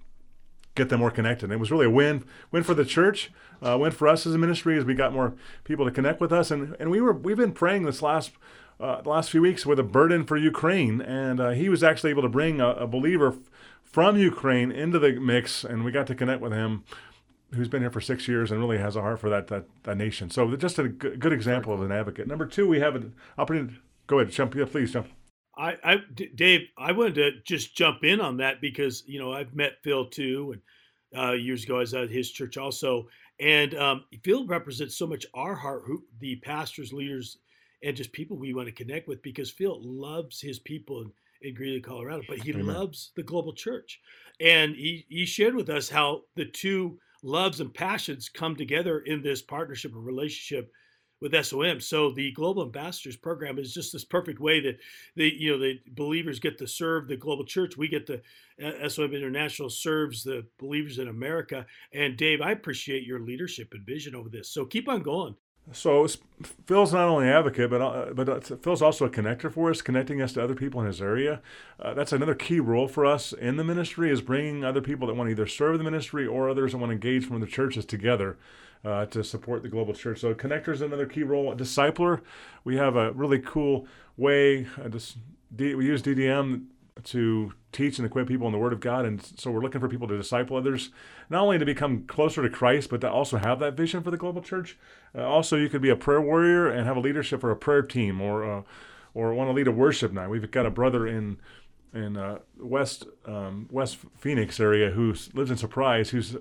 get 0.76 0.90
them 0.90 1.00
more 1.00 1.12
connected. 1.12 1.52
it 1.52 1.60
was 1.60 1.72
really 1.72 1.86
a 1.86 1.90
win 1.90 2.24
win 2.52 2.64
for 2.64 2.74
the 2.74 2.86
church, 2.86 3.32
uh, 3.62 3.78
win 3.80 3.92
for 3.92 4.08
us 4.08 4.26
as 4.26 4.34
a 4.34 4.38
ministry 4.38 4.78
as 4.78 4.86
we 4.86 4.94
got 4.94 5.14
more 5.14 5.34
people 5.64 5.86
to 5.86 5.92
connect 5.92 6.20
with 6.20 6.32
us. 6.32 6.52
And 6.52 6.76
and 6.80 6.90
we 6.90 7.02
were 7.02 7.14
we've 7.14 7.38
been 7.38 7.54
praying 7.54 7.84
this 7.84 8.02
last. 8.02 8.32
Uh, 8.80 9.02
the 9.02 9.10
last 9.10 9.32
few 9.32 9.42
weeks 9.42 9.66
with 9.66 9.80
a 9.80 9.84
burden 9.84 10.24
for 10.24 10.38
Ukraine, 10.38 11.02
and 11.02 11.40
uh, 11.40 11.50
he 11.50 11.68
was 11.68 11.84
actually 11.84 12.12
able 12.12 12.22
to 12.22 12.30
bring 12.30 12.62
a, 12.62 12.74
a 12.74 12.86
believer 12.86 13.34
from 13.92 14.18
Ukraine 14.18 14.72
into 14.72 15.00
the 15.00 15.14
mix, 15.14 15.64
and 15.64 15.84
we 15.84 15.92
got 15.92 16.08
to 16.08 16.16
connect 16.16 16.42
with 16.42 16.54
him, 16.54 16.84
who's 17.54 17.68
been 17.68 17.82
here 17.82 17.92
for 17.92 18.02
six 18.02 18.28
years 18.28 18.52
and 18.52 18.60
really 18.60 18.78
has 18.78 18.96
a 18.96 19.02
heart 19.02 19.20
for 19.20 19.30
that 19.30 19.48
that, 19.48 19.66
that 19.84 19.98
nation. 19.98 20.30
So 20.30 20.56
just 20.56 20.80
a 20.80 20.88
good, 20.88 21.34
example 21.34 21.74
of 21.74 21.82
an 21.82 21.92
advocate. 21.92 22.28
Number 22.28 22.46
two, 22.46 22.68
we 22.68 22.80
have 22.80 22.96
an 22.96 23.14
opportunity. 23.38 23.80
Go 24.08 24.20
ahead, 24.20 24.32
jump. 24.32 24.56
Yeah, 24.56 24.66
please 24.66 24.92
jump. 24.92 25.08
I, 25.58 25.76
I, 25.84 25.98
Dave, 26.36 26.68
I 26.78 26.92
wanted 26.92 27.16
to 27.16 27.32
just 27.46 27.76
jump 27.76 28.04
in 28.04 28.22
on 28.22 28.38
that 28.38 28.62
because 28.62 29.04
you 29.08 29.20
know 29.20 29.34
I've 29.34 29.56
met 29.56 29.82
Phil 29.84 30.06
too, 30.08 30.54
and 31.14 31.20
uh, 31.20 31.34
years 31.34 31.64
ago 31.64 31.78
I 31.78 31.80
was 31.80 31.94
at 31.94 32.10
his 32.10 32.32
church 32.32 32.58
also, 32.58 33.08
and 33.40 33.74
um, 33.76 34.06
Phil 34.24 34.46
represents 34.46 34.98
so 34.98 35.08
much 35.08 35.26
our 35.34 35.56
heart, 35.56 35.84
who 35.86 36.04
the 36.20 36.36
pastors, 36.38 36.94
leaders, 36.94 37.38
and 37.84 37.96
just 37.96 38.12
people 38.12 38.38
we 38.38 38.54
want 38.54 38.68
to 38.68 38.72
connect 38.74 39.08
with 39.08 39.22
because 39.24 39.50
Phil 39.50 39.80
loves 39.82 40.40
his 40.42 40.60
people 40.60 41.02
and 41.02 41.12
in 41.42 41.54
Greeley, 41.54 41.82
Colorado, 41.82 42.22
but 42.28 42.40
he 42.40 42.52
Amen. 42.52 42.68
loves 42.68 43.12
the 43.16 43.24
global 43.24 43.54
church. 43.54 44.00
And 44.40 44.76
he, 44.76 45.06
he 45.10 45.26
shared 45.26 45.56
with 45.56 45.70
us 45.70 45.90
how 45.90 46.22
the 46.36 46.46
two 46.46 47.00
loves 47.24 47.60
and 47.60 47.74
passions 47.74 48.30
come 48.30 48.56
together 48.56 49.00
in 49.00 49.22
this 49.22 49.42
partnership 49.42 49.96
or 49.96 50.00
relationship 50.00 50.72
with 51.22 51.46
SOM. 51.46 51.80
So 51.80 52.12
the 52.12 52.32
Global 52.34 52.64
Ambassadors 52.64 53.16
program 53.16 53.58
is 53.58 53.74
just 53.74 53.92
this 53.92 54.06
perfect 54.06 54.40
way 54.40 54.60
that 54.60 54.78
the 55.16 55.34
you 55.36 55.52
know 55.52 55.58
the 55.58 55.80
believers 55.94 56.40
get 56.40 56.58
to 56.60 56.68
serve 56.68 57.08
the 57.08 57.18
global 57.18 57.44
church. 57.44 57.78
We 57.78 57.88
get 57.88 58.06
the 58.06 58.22
uh, 58.64 58.88
SOM 58.88 59.14
International 59.14 59.70
serves 59.70 60.24
the 60.24 60.46
believers 60.60 61.00
in 61.00 61.08
America. 61.08 61.66
And 61.94 62.18
Dave, 62.18 62.42
I 62.42 62.52
appreciate 62.52 63.04
your 63.04 63.20
leadership 63.20 63.74
and 63.74 63.86
vision 63.86 64.16
over 64.16 64.30
this. 64.30 64.50
So 64.50 64.66
keep 64.66 64.88
on 64.88 65.02
going. 65.02 65.36
So 65.74 66.08
Phil's 66.66 66.94
not 66.94 67.10
only 67.10 67.28
an 67.28 67.34
advocate, 67.34 67.70
but 67.70 67.82
uh, 67.82 68.14
but 68.14 68.30
uh, 68.30 68.40
Phil's 68.40 68.82
also 68.82 69.06
a 69.06 69.10
connector 69.10 69.52
for 69.52 69.70
us, 69.70 69.82
connecting 69.82 70.22
us 70.22 70.34
to 70.34 70.44
other 70.44 70.56
people 70.56 70.80
in 70.80 70.88
his 70.88 71.02
area. 71.02 71.42
Uh, 71.80 71.94
that's 71.94 72.14
another 72.14 72.36
key 72.36 72.60
role 72.60 72.88
for 72.88 73.06
us 73.06 73.34
in 73.34 73.58
the 73.58 73.64
ministry 73.64 74.10
is 74.10 74.22
bringing 74.22 74.64
other 74.64 74.82
people 74.82 75.08
that 75.08 75.16
want 75.16 75.28
to 75.28 75.32
either 75.32 75.48
serve 75.48 75.78
the 75.78 75.84
ministry 75.84 76.26
or 76.26 76.50
others 76.50 76.72
that 76.72 76.78
want 76.78 76.90
to 76.90 76.94
engage 76.94 77.26
from 77.26 77.42
the 77.42 77.48
churches 77.48 77.86
together 77.86 78.38
uh, 78.86 79.06
to 79.08 79.24
support 79.24 79.62
the 79.62 79.70
global 79.70 79.94
church. 79.94 80.22
So 80.22 80.34
connector 80.34 80.70
is 80.70 80.82
another 80.82 81.06
key 81.06 81.24
role. 81.24 81.54
Discipler, 81.54 82.22
we 82.64 82.78
have 82.78 82.96
a 82.96 83.12
really 83.12 83.40
cool 83.40 83.88
way. 84.16 84.68
D- 85.56 85.76
we 85.76 85.86
use 85.86 86.02
DDM 86.02 86.66
to 87.04 87.54
teach 87.72 88.00
and 88.00 88.06
equip 88.06 88.28
people 88.28 88.48
in 88.48 88.54
the 88.54 88.60
Word 88.60 88.74
of 88.74 88.80
God. 88.80 89.06
And 89.06 89.22
so 89.22 89.52
we're 89.52 89.62
looking 89.62 89.82
for 89.82 89.88
people 89.88 90.08
to 90.08 90.18
disciple 90.18 90.58
others, 90.58 90.90
not 91.30 91.44
only 91.44 91.60
to 91.60 91.66
become 91.66 92.04
closer 92.04 92.42
to 92.42 92.50
Christ, 92.50 92.90
but 92.90 93.02
to 93.02 93.12
also 93.12 93.38
have 93.38 93.60
that 93.60 93.76
vision 93.76 94.04
for 94.04 94.12
the 94.12 94.18
global 94.18 94.42
church. 94.42 94.78
Uh, 95.16 95.24
also, 95.24 95.58
you 95.58 95.70
could 95.70 95.82
be 95.82 95.90
a 95.90 95.96
prayer 95.96 96.22
warrior 96.22 96.68
and 96.68 96.86
have 96.86 96.98
a 96.98 97.02
leadership 97.02 97.42
for 97.42 97.52
a 97.52 97.56
prayer 97.56 97.82
team 97.82 98.22
or 98.22 98.44
uh, 98.44 98.62
or 99.14 99.34
want 99.34 99.50
to 99.50 99.54
lead 99.54 99.68
a 99.68 99.72
worship 99.72 100.12
night. 100.12 100.30
We've 100.30 100.50
got 100.52 100.66
a 100.66 100.72
brother 100.72 101.08
in 101.08 101.38
in 101.94 102.18
uh, 102.18 102.40
West 102.60 103.06
um, 103.26 103.68
West 103.72 103.98
Phoenix 104.18 104.60
area 104.60 104.92
who 104.92 105.14
lives 105.34 105.52
in 105.52 105.58
Surprise, 105.58 106.12
who's 106.12 106.36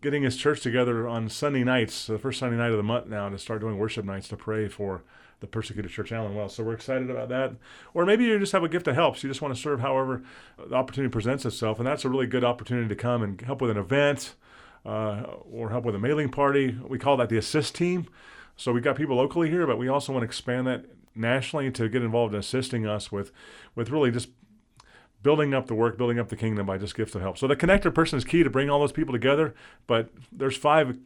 getting 0.00 0.22
his 0.22 0.36
church 0.36 0.60
together 0.60 1.06
on 1.06 1.28
Sunday 1.28 1.64
nights, 1.64 2.06
the 2.06 2.18
first 2.18 2.38
Sunday 2.38 2.56
night 2.56 2.70
of 2.70 2.76
the 2.76 2.82
month 2.82 3.06
now, 3.06 3.28
to 3.28 3.38
start 3.38 3.60
doing 3.60 3.78
worship 3.78 4.04
nights 4.04 4.28
to 4.28 4.36
pray 4.36 4.68
for 4.68 5.02
the 5.40 5.46
persecuted 5.46 5.90
church, 5.90 6.12
Allen 6.12 6.34
Wells. 6.34 6.54
So 6.54 6.62
we're 6.62 6.74
excited 6.74 7.10
about 7.10 7.28
that. 7.30 7.52
Or 7.94 8.06
maybe 8.06 8.24
you 8.24 8.38
just 8.38 8.52
have 8.52 8.62
a 8.62 8.68
gift 8.68 8.84
that 8.84 8.94
helps. 8.94 9.22
You 9.22 9.30
just 9.30 9.42
want 9.42 9.54
to 9.54 9.60
serve 9.60 9.80
however 9.80 10.22
the 10.58 10.74
opportunity 10.74 11.10
presents 11.10 11.44
itself, 11.44 11.78
and 11.78 11.86
that's 11.86 12.04
a 12.04 12.08
really 12.08 12.26
good 12.26 12.44
opportunity 12.44 12.88
to 12.88 12.96
come 12.96 13.22
and 13.22 13.40
help 13.40 13.60
with 13.60 13.70
an 13.70 13.78
event 13.78 14.34
uh, 14.84 15.22
or 15.50 15.70
help 15.70 15.84
with 15.84 15.94
a 15.94 15.98
mailing 15.98 16.30
party. 16.30 16.78
We 16.86 16.98
call 16.98 17.16
that 17.18 17.28
the 17.28 17.38
assist 17.38 17.74
team. 17.74 18.06
So 18.56 18.72
we've 18.72 18.84
got 18.84 18.96
people 18.96 19.16
locally 19.16 19.48
here, 19.50 19.66
but 19.66 19.78
we 19.78 19.88
also 19.88 20.12
want 20.12 20.22
to 20.22 20.26
expand 20.26 20.66
that 20.66 20.84
nationally 21.14 21.70
to 21.72 21.88
get 21.88 22.02
involved 22.02 22.34
in 22.34 22.40
assisting 22.40 22.86
us 22.86 23.10
with, 23.10 23.32
with 23.74 23.90
really 23.90 24.10
just 24.10 24.28
building 25.22 25.54
up 25.54 25.66
the 25.66 25.74
work, 25.74 25.98
building 25.98 26.18
up 26.18 26.28
the 26.28 26.36
kingdom 26.36 26.66
by 26.66 26.78
just 26.78 26.94
gifts 26.94 27.14
of 27.14 27.22
help. 27.22 27.38
So 27.38 27.46
the 27.46 27.56
connector 27.56 27.94
person 27.94 28.16
is 28.16 28.24
key 28.24 28.42
to 28.42 28.50
bring 28.50 28.70
all 28.70 28.80
those 28.80 28.92
people 28.92 29.12
together, 29.12 29.54
but 29.86 30.10
there's 30.32 30.56
five 30.56 30.98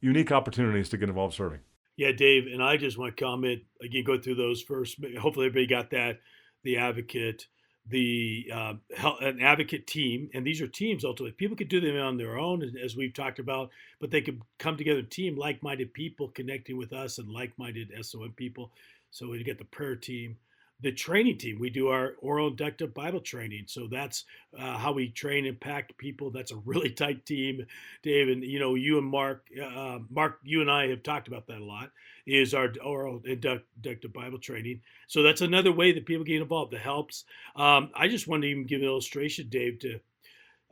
unique 0.00 0.32
opportunities 0.32 0.88
to 0.90 0.96
get 0.96 1.08
involved 1.08 1.34
serving. 1.34 1.60
Yeah, 1.96 2.12
Dave, 2.12 2.46
and 2.46 2.62
I 2.62 2.76
just 2.78 2.98
want 2.98 3.16
to 3.16 3.24
comment 3.24 3.62
again, 3.82 4.04
go 4.04 4.18
through 4.18 4.36
those 4.36 4.62
first. 4.62 4.96
Hopefully, 5.18 5.46
everybody 5.46 5.66
got 5.66 5.90
that. 5.90 6.20
The 6.64 6.78
advocate, 6.78 7.46
the 7.88 8.50
uh, 8.52 8.74
an 9.20 9.40
advocate 9.42 9.86
team, 9.86 10.30
and 10.32 10.46
these 10.46 10.60
are 10.60 10.68
teams 10.68 11.04
ultimately. 11.04 11.32
People 11.32 11.56
could 11.56 11.68
do 11.68 11.80
them 11.80 11.96
on 11.96 12.16
their 12.16 12.38
own, 12.38 12.62
as 12.82 12.96
we've 12.96 13.12
talked 13.12 13.38
about, 13.38 13.70
but 14.00 14.10
they 14.10 14.22
could 14.22 14.40
come 14.58 14.76
together, 14.76 15.02
team, 15.02 15.36
like-minded 15.36 15.92
people 15.92 16.28
connecting 16.28 16.76
with 16.78 16.92
us 16.92 17.18
and 17.18 17.28
like-minded 17.28 17.92
SOM 18.00 18.32
people. 18.36 18.72
So 19.10 19.28
we 19.28 19.42
get 19.42 19.58
the 19.58 19.64
prayer 19.64 19.96
team, 19.96 20.36
the 20.82 20.92
training 20.92 21.38
team. 21.38 21.58
We 21.58 21.70
do 21.70 21.88
our 21.88 22.14
oral 22.18 22.48
inductive 22.48 22.92
Bible 22.92 23.20
training. 23.20 23.64
So 23.68 23.86
that's 23.86 24.24
uh, 24.58 24.76
how 24.76 24.92
we 24.92 25.08
train 25.08 25.46
and 25.46 25.58
pack 25.58 25.96
people. 25.96 26.30
That's 26.30 26.52
a 26.52 26.56
really 26.56 26.90
tight 26.92 27.24
team, 27.24 27.64
Dave. 28.02 28.28
And, 28.28 28.44
you 28.44 28.58
know, 28.58 28.74
you 28.74 28.98
and 28.98 29.06
Mark, 29.06 29.46
uh, 29.62 30.00
Mark, 30.10 30.40
you 30.42 30.60
and 30.60 30.70
I 30.70 30.88
have 30.88 31.02
talked 31.02 31.28
about 31.28 31.46
that 31.46 31.58
a 31.58 31.64
lot, 31.64 31.90
is 32.26 32.52
our 32.52 32.72
oral 32.84 33.22
inductive 33.24 34.12
Bible 34.12 34.38
training. 34.38 34.80
So 35.06 35.22
that's 35.22 35.40
another 35.40 35.72
way 35.72 35.92
that 35.92 36.06
people 36.06 36.24
get 36.24 36.42
involved 36.42 36.72
that 36.72 36.80
helps. 36.80 37.24
Um, 37.56 37.90
I 37.94 38.08
just 38.08 38.28
wanted 38.28 38.42
to 38.42 38.48
even 38.48 38.66
give 38.66 38.80
an 38.80 38.88
illustration, 38.88 39.48
Dave, 39.48 39.78
to 39.80 40.00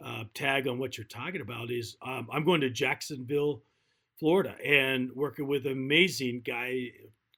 uh, 0.05 0.25
tag 0.35 0.67
on 0.67 0.79
what 0.79 0.97
you're 0.97 1.05
talking 1.05 1.41
about 1.41 1.71
is 1.71 1.97
um, 2.03 2.29
I'm 2.33 2.45
going 2.45 2.63
to 2.63 2.71
Jacksonville, 2.71 3.63
Florida, 4.19 4.55
and 4.65 5.11
working 5.15 5.47
with 5.47 5.67
an 5.67 5.73
amazing 5.73 6.43
guy, 6.45 6.91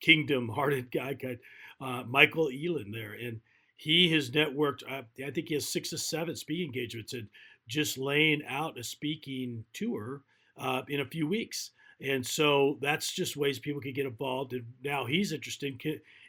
kingdom 0.02 0.50
hearted 0.50 0.90
guy, 0.90 1.14
guy 1.14 1.38
uh, 1.80 2.02
Michael 2.06 2.50
Elin 2.50 2.90
there, 2.92 3.14
and 3.14 3.40
he 3.76 4.12
has 4.12 4.30
networked. 4.30 4.82
Uh, 4.90 5.02
I 5.26 5.30
think 5.30 5.48
he 5.48 5.54
has 5.54 5.66
six 5.66 5.92
or 5.92 5.96
seven 5.96 6.36
speaking 6.36 6.66
engagements, 6.66 7.14
and 7.14 7.28
just 7.68 7.96
laying 7.96 8.42
out 8.46 8.78
a 8.78 8.84
speaking 8.84 9.64
tour 9.72 10.20
uh, 10.58 10.82
in 10.88 11.00
a 11.00 11.06
few 11.06 11.26
weeks. 11.26 11.70
And 12.00 12.26
so 12.26 12.78
that's 12.80 13.12
just 13.12 13.36
ways 13.36 13.58
people 13.58 13.80
can 13.80 13.92
get 13.92 14.06
involved. 14.06 14.52
And 14.52 14.64
now 14.84 15.06
he's 15.06 15.32
interested 15.32 15.80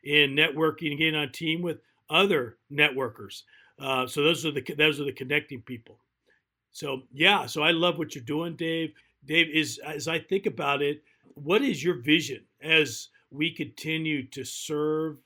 in 0.04 0.36
networking 0.36 0.92
and 0.92 1.00
getting 1.00 1.16
on 1.16 1.32
team 1.32 1.62
with 1.62 1.80
other 2.10 2.58
networkers. 2.72 3.42
Uh, 3.80 4.06
so 4.06 4.24
those 4.24 4.46
are 4.46 4.52
the 4.52 4.62
those 4.78 5.00
are 5.00 5.06
the 5.06 5.12
connecting 5.12 5.62
people. 5.62 5.98
So 6.72 7.04
yeah, 7.12 7.48
so 7.48 7.64
I 7.64 7.72
love 7.72 7.98
what 7.98 8.16
you're 8.16 8.24
doing, 8.24 8.56
Dave. 8.56 8.94
Dave 9.26 9.50
is 9.54 9.80
as 9.86 10.08
I 10.08 10.20
think 10.20 10.46
about 10.46 10.82
it, 10.82 11.04
what 11.36 11.62
is 11.62 11.84
your 11.84 11.96
vision 11.96 12.42
as 12.62 13.10
we 13.34 13.52
continue 13.52 14.28
to 14.28 14.46
serve 14.46 15.18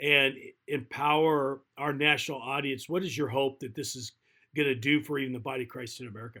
and 0.00 0.34
empower 0.66 1.60
our 1.78 1.92
national 1.92 2.40
audience. 2.40 2.88
What 2.88 3.04
is 3.04 3.16
your 3.16 3.28
hope 3.28 3.60
that 3.60 3.74
this 3.74 3.94
is 3.94 4.12
going 4.56 4.68
to 4.68 4.74
do 4.74 5.02
for 5.02 5.18
even 5.18 5.32
the 5.32 5.38
body 5.38 5.64
of 5.64 5.68
Christ 5.68 6.00
in 6.00 6.08
America? 6.08 6.40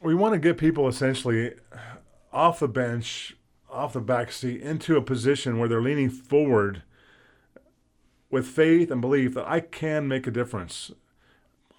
We 0.00 0.14
want 0.14 0.34
to 0.34 0.38
get 0.38 0.58
people 0.58 0.86
essentially 0.86 1.54
off 2.32 2.60
the 2.60 2.68
bench, 2.68 3.36
off 3.70 3.94
the 3.94 4.00
back 4.00 4.30
seat, 4.30 4.60
into 4.60 4.96
a 4.96 5.02
position 5.02 5.58
where 5.58 5.68
they're 5.68 5.82
leaning 5.82 6.10
forward 6.10 6.82
with 8.30 8.46
faith 8.46 8.90
and 8.90 9.00
belief 9.00 9.34
that 9.34 9.48
I 9.48 9.60
can 9.60 10.06
make 10.06 10.26
a 10.26 10.30
difference. 10.30 10.92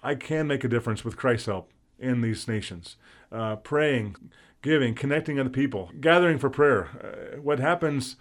I 0.02 0.14
can 0.16 0.46
make 0.46 0.64
a 0.64 0.68
difference 0.68 1.04
with 1.04 1.16
Christ's 1.16 1.46
help 1.46 1.70
in 1.98 2.20
these 2.20 2.48
nations. 2.48 2.96
Uh, 3.30 3.56
praying, 3.56 4.16
giving, 4.62 4.94
connecting 4.94 5.38
other 5.38 5.50
people, 5.50 5.90
gathering 6.00 6.38
for 6.38 6.50
prayer. 6.50 6.88
Uh, 7.02 7.40
what 7.40 7.58
happens 7.60 8.16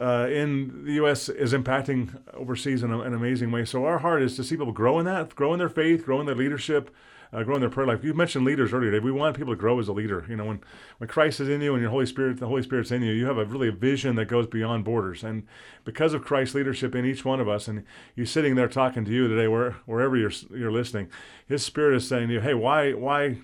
uh, 0.00 0.26
in 0.30 0.84
the 0.84 0.94
U.S. 0.94 1.28
is 1.28 1.52
impacting 1.52 2.18
overseas 2.32 2.82
in 2.82 2.90
an 2.90 3.12
amazing 3.12 3.52
way. 3.52 3.64
So 3.64 3.84
our 3.84 3.98
heart 3.98 4.22
is 4.22 4.34
to 4.36 4.44
see 4.44 4.56
people 4.56 4.72
grow 4.72 4.98
in 4.98 5.04
that, 5.04 5.34
grow 5.34 5.52
in 5.52 5.58
their 5.58 5.68
faith, 5.68 6.06
grow 6.06 6.20
in 6.20 6.26
their 6.26 6.34
leadership, 6.34 6.90
uh, 7.32 7.42
grow 7.42 7.54
in 7.54 7.60
their 7.60 7.70
prayer 7.70 7.86
life. 7.86 8.02
You 8.02 8.14
mentioned 8.14 8.44
leaders 8.44 8.72
earlier. 8.72 8.90
Dave. 8.90 9.04
We 9.04 9.12
want 9.12 9.36
people 9.36 9.52
to 9.52 9.60
grow 9.60 9.78
as 9.78 9.88
a 9.88 9.92
leader. 9.92 10.24
You 10.28 10.36
know, 10.36 10.46
when 10.46 10.60
when 10.98 11.08
Christ 11.08 11.38
is 11.40 11.48
in 11.48 11.60
you 11.60 11.74
and 11.74 11.82
your 11.82 11.90
Holy 11.90 12.06
Spirit, 12.06 12.38
the 12.38 12.46
Holy 12.46 12.62
Spirit's 12.62 12.90
in 12.90 13.02
you, 13.02 13.12
you 13.12 13.26
have 13.26 13.38
a 13.38 13.44
really 13.44 13.68
a 13.68 13.72
vision 13.72 14.16
that 14.16 14.26
goes 14.26 14.46
beyond 14.46 14.84
borders. 14.84 15.22
And 15.22 15.46
because 15.84 16.14
of 16.14 16.24
Christ's 16.24 16.54
leadership 16.54 16.94
in 16.94 17.04
each 17.04 17.24
one 17.24 17.38
of 17.38 17.48
us, 17.48 17.68
and 17.68 17.84
you 18.16 18.24
sitting 18.24 18.54
there 18.54 18.68
talking 18.68 19.04
to 19.04 19.12
you 19.12 19.28
today, 19.28 19.48
where, 19.48 19.72
wherever 19.84 20.16
you're 20.16 20.32
you're 20.50 20.72
listening, 20.72 21.08
His 21.46 21.64
Spirit 21.64 21.96
is 21.96 22.08
saying 22.08 22.28
to 22.28 22.34
you, 22.34 22.40
"Hey, 22.40 22.54
why 22.54 22.94
why 22.94 23.38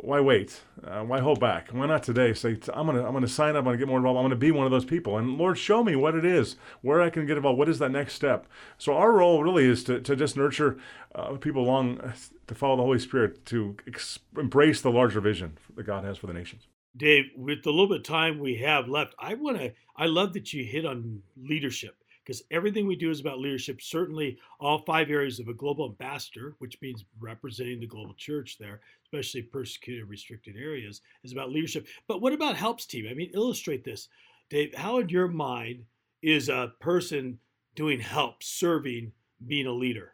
why 0.00 0.20
wait? 0.20 0.60
Uh, 0.84 1.02
why 1.02 1.20
hold 1.20 1.40
back? 1.40 1.70
Why 1.70 1.86
not 1.86 2.02
today 2.02 2.32
say 2.32 2.58
I'm 2.72 2.86
gonna 2.86 3.04
I'm 3.04 3.12
gonna 3.12 3.26
sign 3.26 3.50
up. 3.56 3.60
I'm 3.60 3.64
gonna 3.64 3.76
get 3.78 3.88
more 3.88 3.98
involved. 3.98 4.18
I'm 4.18 4.24
gonna 4.24 4.36
be 4.36 4.50
one 4.50 4.64
of 4.64 4.70
those 4.70 4.84
people. 4.84 5.18
And 5.18 5.36
Lord, 5.36 5.58
show 5.58 5.82
me 5.82 5.96
what 5.96 6.14
it 6.14 6.24
is, 6.24 6.56
where 6.82 7.00
I 7.00 7.10
can 7.10 7.26
get 7.26 7.36
involved. 7.36 7.58
What 7.58 7.68
is 7.68 7.78
that 7.80 7.90
next 7.90 8.14
step? 8.14 8.46
So 8.78 8.94
our 8.94 9.12
role 9.12 9.42
really 9.42 9.64
is 9.66 9.82
to, 9.84 10.00
to 10.00 10.14
just 10.14 10.36
nurture 10.36 10.78
uh, 11.14 11.32
people 11.32 11.62
along 11.62 12.00
uh, 12.00 12.12
to 12.46 12.54
follow 12.54 12.76
the 12.76 12.82
Holy 12.82 12.98
Spirit 13.00 13.44
to 13.46 13.76
ex- 13.86 14.20
embrace 14.36 14.80
the 14.80 14.90
larger 14.90 15.20
vision 15.20 15.58
that 15.74 15.84
God 15.84 16.04
has 16.04 16.18
for 16.18 16.28
the 16.28 16.34
nations. 16.34 16.68
Dave, 16.96 17.26
with 17.36 17.62
the 17.64 17.70
little 17.70 17.88
bit 17.88 17.98
of 17.98 18.04
time 18.04 18.38
we 18.38 18.56
have 18.56 18.88
left, 18.88 19.14
I 19.18 19.34
want 19.34 19.58
to. 19.58 19.72
I 19.96 20.06
love 20.06 20.32
that 20.34 20.52
you 20.52 20.64
hit 20.64 20.86
on 20.86 21.22
leadership 21.36 21.96
because 22.28 22.42
everything 22.50 22.86
we 22.86 22.94
do 22.94 23.10
is 23.10 23.20
about 23.20 23.38
leadership. 23.38 23.80
Certainly, 23.80 24.38
all 24.60 24.80
five 24.80 25.08
areas 25.08 25.40
of 25.40 25.48
a 25.48 25.54
global 25.54 25.86
ambassador, 25.86 26.56
which 26.58 26.76
means 26.82 27.06
representing 27.18 27.80
the 27.80 27.86
global 27.86 28.12
church 28.18 28.58
there, 28.60 28.80
especially 29.02 29.40
persecuted, 29.40 30.06
restricted 30.06 30.54
areas, 30.54 31.00
is 31.24 31.32
about 31.32 31.50
leadership. 31.50 31.86
But 32.06 32.20
what 32.20 32.34
about 32.34 32.54
helps 32.54 32.84
team? 32.84 33.06
I 33.10 33.14
mean, 33.14 33.30
illustrate 33.32 33.82
this, 33.82 34.08
Dave. 34.50 34.74
How 34.74 34.98
in 34.98 35.08
your 35.08 35.28
mind 35.28 35.84
is 36.20 36.50
a 36.50 36.74
person 36.80 37.38
doing 37.74 37.98
help, 37.98 38.42
serving, 38.42 39.12
being 39.46 39.66
a 39.66 39.72
leader? 39.72 40.12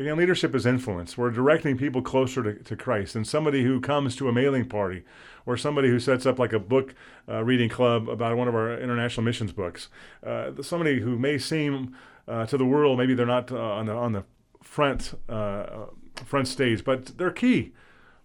Again, 0.00 0.16
leadership 0.16 0.54
is 0.54 0.64
influence. 0.64 1.18
We're 1.18 1.30
directing 1.30 1.76
people 1.76 2.00
closer 2.00 2.42
to, 2.42 2.54
to 2.54 2.74
Christ. 2.74 3.14
And 3.14 3.28
somebody 3.28 3.64
who 3.64 3.82
comes 3.82 4.16
to 4.16 4.30
a 4.30 4.32
mailing 4.32 4.66
party 4.66 5.04
or 5.44 5.58
somebody 5.58 5.88
who 5.88 6.00
sets 6.00 6.24
up 6.24 6.38
like 6.38 6.54
a 6.54 6.58
book 6.58 6.94
uh, 7.28 7.44
reading 7.44 7.68
club 7.68 8.08
about 8.08 8.34
one 8.38 8.48
of 8.48 8.54
our 8.54 8.80
international 8.80 9.24
missions 9.24 9.52
books, 9.52 9.88
uh, 10.26 10.52
somebody 10.62 11.00
who 11.00 11.18
may 11.18 11.36
seem 11.36 11.94
uh, 12.26 12.46
to 12.46 12.56
the 12.56 12.64
world, 12.64 12.96
maybe 12.96 13.12
they're 13.12 13.26
not 13.26 13.52
uh, 13.52 13.58
on, 13.58 13.84
the, 13.84 13.92
on 13.92 14.12
the 14.12 14.24
front, 14.62 15.18
uh, 15.28 15.84
front 16.24 16.48
stage, 16.48 16.82
but 16.82 17.18
they're 17.18 17.30
key 17.30 17.74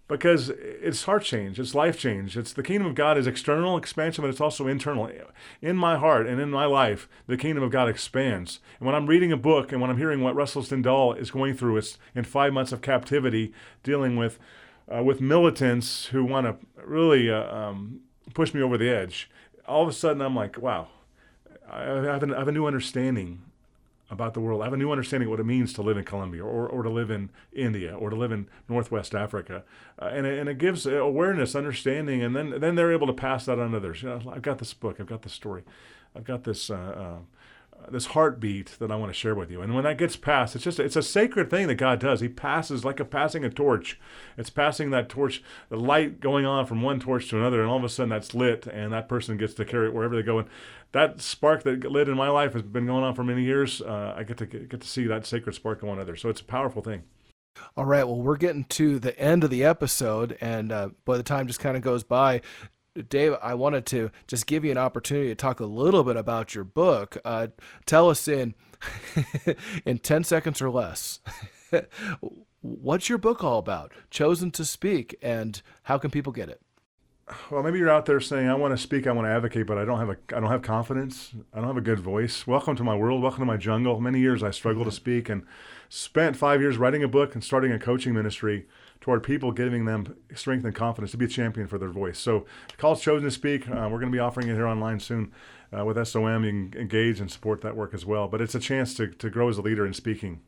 because 0.08 0.50
it's 0.50 1.04
heart 1.04 1.24
change, 1.24 1.58
it's 1.58 1.74
life 1.74 1.98
change. 1.98 2.36
It's 2.36 2.52
the 2.52 2.62
kingdom 2.62 2.86
of 2.86 2.94
God 2.94 3.18
is 3.18 3.26
external 3.26 3.76
expansion, 3.76 4.22
but 4.22 4.28
it's 4.28 4.40
also 4.40 4.68
internal. 4.68 5.10
In 5.60 5.76
my 5.76 5.96
heart 5.96 6.26
and 6.26 6.40
in 6.40 6.50
my 6.50 6.64
life, 6.64 7.08
the 7.26 7.36
kingdom 7.36 7.64
of 7.64 7.72
God 7.72 7.88
expands. 7.88 8.60
And 8.78 8.86
when 8.86 8.94
I'm 8.94 9.06
reading 9.06 9.32
a 9.32 9.36
book 9.36 9.72
and 9.72 9.80
when 9.80 9.90
I'm 9.90 9.98
hearing 9.98 10.22
what 10.22 10.36
Russell 10.36 10.62
Stendal 10.62 11.18
is 11.18 11.30
going 11.30 11.54
through, 11.54 11.76
it's 11.78 11.98
in 12.14 12.24
five 12.24 12.52
months 12.52 12.72
of 12.72 12.82
captivity, 12.82 13.52
dealing 13.82 14.16
with 14.16 14.38
uh, 14.94 15.02
with 15.02 15.20
militants 15.20 16.06
who 16.06 16.24
want 16.24 16.46
to 16.46 16.84
really 16.84 17.28
uh, 17.28 17.52
um, 17.52 18.00
push 18.34 18.54
me 18.54 18.62
over 18.62 18.78
the 18.78 18.88
edge. 18.88 19.28
All 19.66 19.82
of 19.82 19.88
a 19.88 19.92
sudden, 19.92 20.22
I'm 20.22 20.36
like, 20.36 20.58
wow, 20.58 20.86
I 21.68 21.82
have, 21.82 22.22
an, 22.22 22.32
I 22.32 22.38
have 22.38 22.46
a 22.46 22.52
new 22.52 22.66
understanding 22.66 23.42
about 24.10 24.34
the 24.34 24.40
world. 24.40 24.60
I 24.62 24.64
have 24.64 24.72
a 24.72 24.76
new 24.76 24.90
understanding 24.90 25.26
of 25.26 25.30
what 25.30 25.40
it 25.40 25.46
means 25.46 25.72
to 25.74 25.82
live 25.82 25.96
in 25.96 26.04
Colombia 26.04 26.44
or, 26.44 26.68
or 26.68 26.82
to 26.82 26.90
live 26.90 27.10
in 27.10 27.30
India 27.52 27.94
or 27.94 28.10
to 28.10 28.16
live 28.16 28.30
in 28.30 28.48
Northwest 28.68 29.14
Africa. 29.14 29.64
Uh, 30.00 30.06
and, 30.06 30.26
it, 30.26 30.38
and 30.38 30.48
it 30.48 30.58
gives 30.58 30.86
awareness, 30.86 31.56
understanding, 31.56 32.22
and 32.22 32.36
then, 32.36 32.60
then 32.60 32.76
they're 32.76 32.92
able 32.92 33.06
to 33.08 33.12
pass 33.12 33.46
that 33.46 33.58
on 33.58 33.72
to 33.72 33.76
others. 33.78 34.02
You 34.02 34.10
know, 34.10 34.32
I've 34.32 34.42
got 34.42 34.58
this 34.58 34.74
book, 34.74 35.00
I've 35.00 35.06
got 35.06 35.22
this 35.22 35.32
story, 35.32 35.64
I've 36.14 36.24
got 36.24 36.44
this. 36.44 36.70
Uh, 36.70 36.74
uh, 36.74 37.18
this 37.90 38.06
heartbeat 38.06 38.76
that 38.78 38.90
I 38.90 38.96
want 38.96 39.10
to 39.10 39.18
share 39.18 39.34
with 39.34 39.50
you. 39.50 39.62
And 39.62 39.74
when 39.74 39.84
that 39.84 39.98
gets 39.98 40.16
passed, 40.16 40.54
it's 40.54 40.64
just 40.64 40.80
it's 40.80 40.96
a 40.96 41.02
sacred 41.02 41.50
thing 41.50 41.68
that 41.68 41.76
God 41.76 42.00
does. 42.00 42.20
He 42.20 42.28
passes 42.28 42.84
like 42.84 43.00
a 43.00 43.04
passing 43.04 43.44
a 43.44 43.50
torch. 43.50 43.98
It's 44.36 44.50
passing 44.50 44.90
that 44.90 45.08
torch, 45.08 45.42
the 45.68 45.76
light 45.76 46.20
going 46.20 46.44
on 46.44 46.66
from 46.66 46.82
one 46.82 47.00
torch 47.00 47.28
to 47.30 47.38
another, 47.38 47.60
and 47.60 47.70
all 47.70 47.78
of 47.78 47.84
a 47.84 47.88
sudden 47.88 48.10
that's 48.10 48.34
lit, 48.34 48.66
and 48.66 48.92
that 48.92 49.08
person 49.08 49.36
gets 49.36 49.54
to 49.54 49.64
carry 49.64 49.88
it 49.88 49.94
wherever 49.94 50.16
they 50.16 50.22
go. 50.22 50.38
And 50.38 50.48
that 50.92 51.20
spark 51.20 51.62
that 51.64 51.84
lit 51.84 52.08
in 52.08 52.16
my 52.16 52.28
life 52.28 52.52
has 52.54 52.62
been 52.62 52.86
going 52.86 53.04
on 53.04 53.14
for 53.14 53.24
many 53.24 53.42
years. 53.42 53.80
Uh, 53.80 54.14
I 54.16 54.22
get 54.24 54.38
to 54.38 54.46
get 54.46 54.80
to 54.80 54.88
see 54.88 55.06
that 55.06 55.26
sacred 55.26 55.54
spark 55.54 55.80
go 55.80 55.88
on 55.88 55.98
others. 55.98 56.20
So 56.20 56.28
it's 56.28 56.40
a 56.40 56.44
powerful 56.44 56.82
thing. 56.82 57.04
All 57.76 57.84
right. 57.86 58.04
Well, 58.04 58.20
we're 58.20 58.36
getting 58.36 58.64
to 58.64 58.98
the 58.98 59.18
end 59.18 59.44
of 59.44 59.50
the 59.50 59.64
episode, 59.64 60.36
and 60.40 60.72
uh, 60.72 60.90
by 61.04 61.16
the 61.16 61.22
time 61.22 61.46
just 61.46 61.60
kind 61.60 61.76
of 61.76 61.82
goes 61.82 62.04
by, 62.04 62.42
Dave, 63.02 63.36
I 63.42 63.54
wanted 63.54 63.86
to 63.86 64.10
just 64.26 64.46
give 64.46 64.64
you 64.64 64.70
an 64.70 64.78
opportunity 64.78 65.28
to 65.28 65.34
talk 65.34 65.60
a 65.60 65.66
little 65.66 66.04
bit 66.04 66.16
about 66.16 66.54
your 66.54 66.64
book. 66.64 67.16
Uh, 67.24 67.48
tell 67.84 68.10
us 68.10 68.28
in 68.28 68.54
in 69.84 69.98
ten 69.98 70.24
seconds 70.24 70.60
or 70.62 70.70
less. 70.70 71.20
What's 72.60 73.08
your 73.08 73.18
book 73.18 73.44
all 73.44 73.58
about? 73.58 73.92
Chosen 74.10 74.50
to 74.52 74.64
Speak, 74.64 75.16
and 75.22 75.60
how 75.84 75.98
can 75.98 76.10
people 76.10 76.32
get 76.32 76.48
it? 76.48 76.60
Well, 77.50 77.62
maybe 77.62 77.78
you're 77.78 77.90
out 77.90 78.06
there 78.06 78.20
saying, 78.20 78.48
"I 78.48 78.54
want 78.54 78.72
to 78.72 78.78
speak, 78.78 79.06
I 79.06 79.12
want 79.12 79.26
to 79.26 79.32
advocate, 79.32 79.66
but 79.66 79.78
I 79.78 79.84
don't 79.84 79.98
have 79.98 80.10
a, 80.10 80.16
I 80.34 80.40
don't 80.40 80.50
have 80.50 80.62
confidence, 80.62 81.34
I 81.52 81.58
don't 81.58 81.66
have 81.66 81.76
a 81.76 81.80
good 81.80 82.00
voice." 82.00 82.46
Welcome 82.46 82.76
to 82.76 82.84
my 82.84 82.94
world. 82.94 83.22
Welcome 83.22 83.40
to 83.40 83.46
my 83.46 83.56
jungle. 83.56 84.00
Many 84.00 84.20
years 84.20 84.42
I 84.42 84.52
struggled 84.52 84.86
to 84.86 84.92
speak, 84.92 85.28
and 85.28 85.44
spent 85.88 86.36
five 86.36 86.60
years 86.60 86.78
writing 86.78 87.02
a 87.02 87.08
book 87.08 87.34
and 87.34 87.42
starting 87.42 87.72
a 87.72 87.78
coaching 87.78 88.14
ministry 88.14 88.66
toward 89.06 89.22
people, 89.22 89.52
giving 89.52 89.84
them 89.84 90.16
strength 90.34 90.64
and 90.64 90.74
confidence 90.74 91.12
to 91.12 91.16
be 91.16 91.26
a 91.26 91.28
champion 91.28 91.68
for 91.68 91.78
their 91.78 91.90
voice. 91.90 92.18
So, 92.18 92.44
call's 92.76 93.00
chosen 93.00 93.22
to 93.22 93.30
speak. 93.30 93.68
Uh, 93.68 93.88
we're 93.88 94.00
going 94.00 94.10
to 94.10 94.16
be 94.16 94.18
offering 94.18 94.48
it 94.48 94.54
here 94.54 94.66
online 94.66 94.98
soon 94.98 95.32
uh, 95.72 95.84
with 95.84 96.04
SOM. 96.08 96.44
You 96.44 96.50
can 96.50 96.80
engage 96.80 97.20
and 97.20 97.30
support 97.30 97.60
that 97.60 97.76
work 97.76 97.94
as 97.94 98.04
well. 98.04 98.26
But 98.26 98.40
it's 98.40 98.56
a 98.56 98.58
chance 98.58 98.94
to 98.94 99.06
to 99.06 99.30
grow 99.30 99.48
as 99.48 99.58
a 99.58 99.62
leader 99.62 99.86
in 99.86 99.92
speaking 99.92 100.40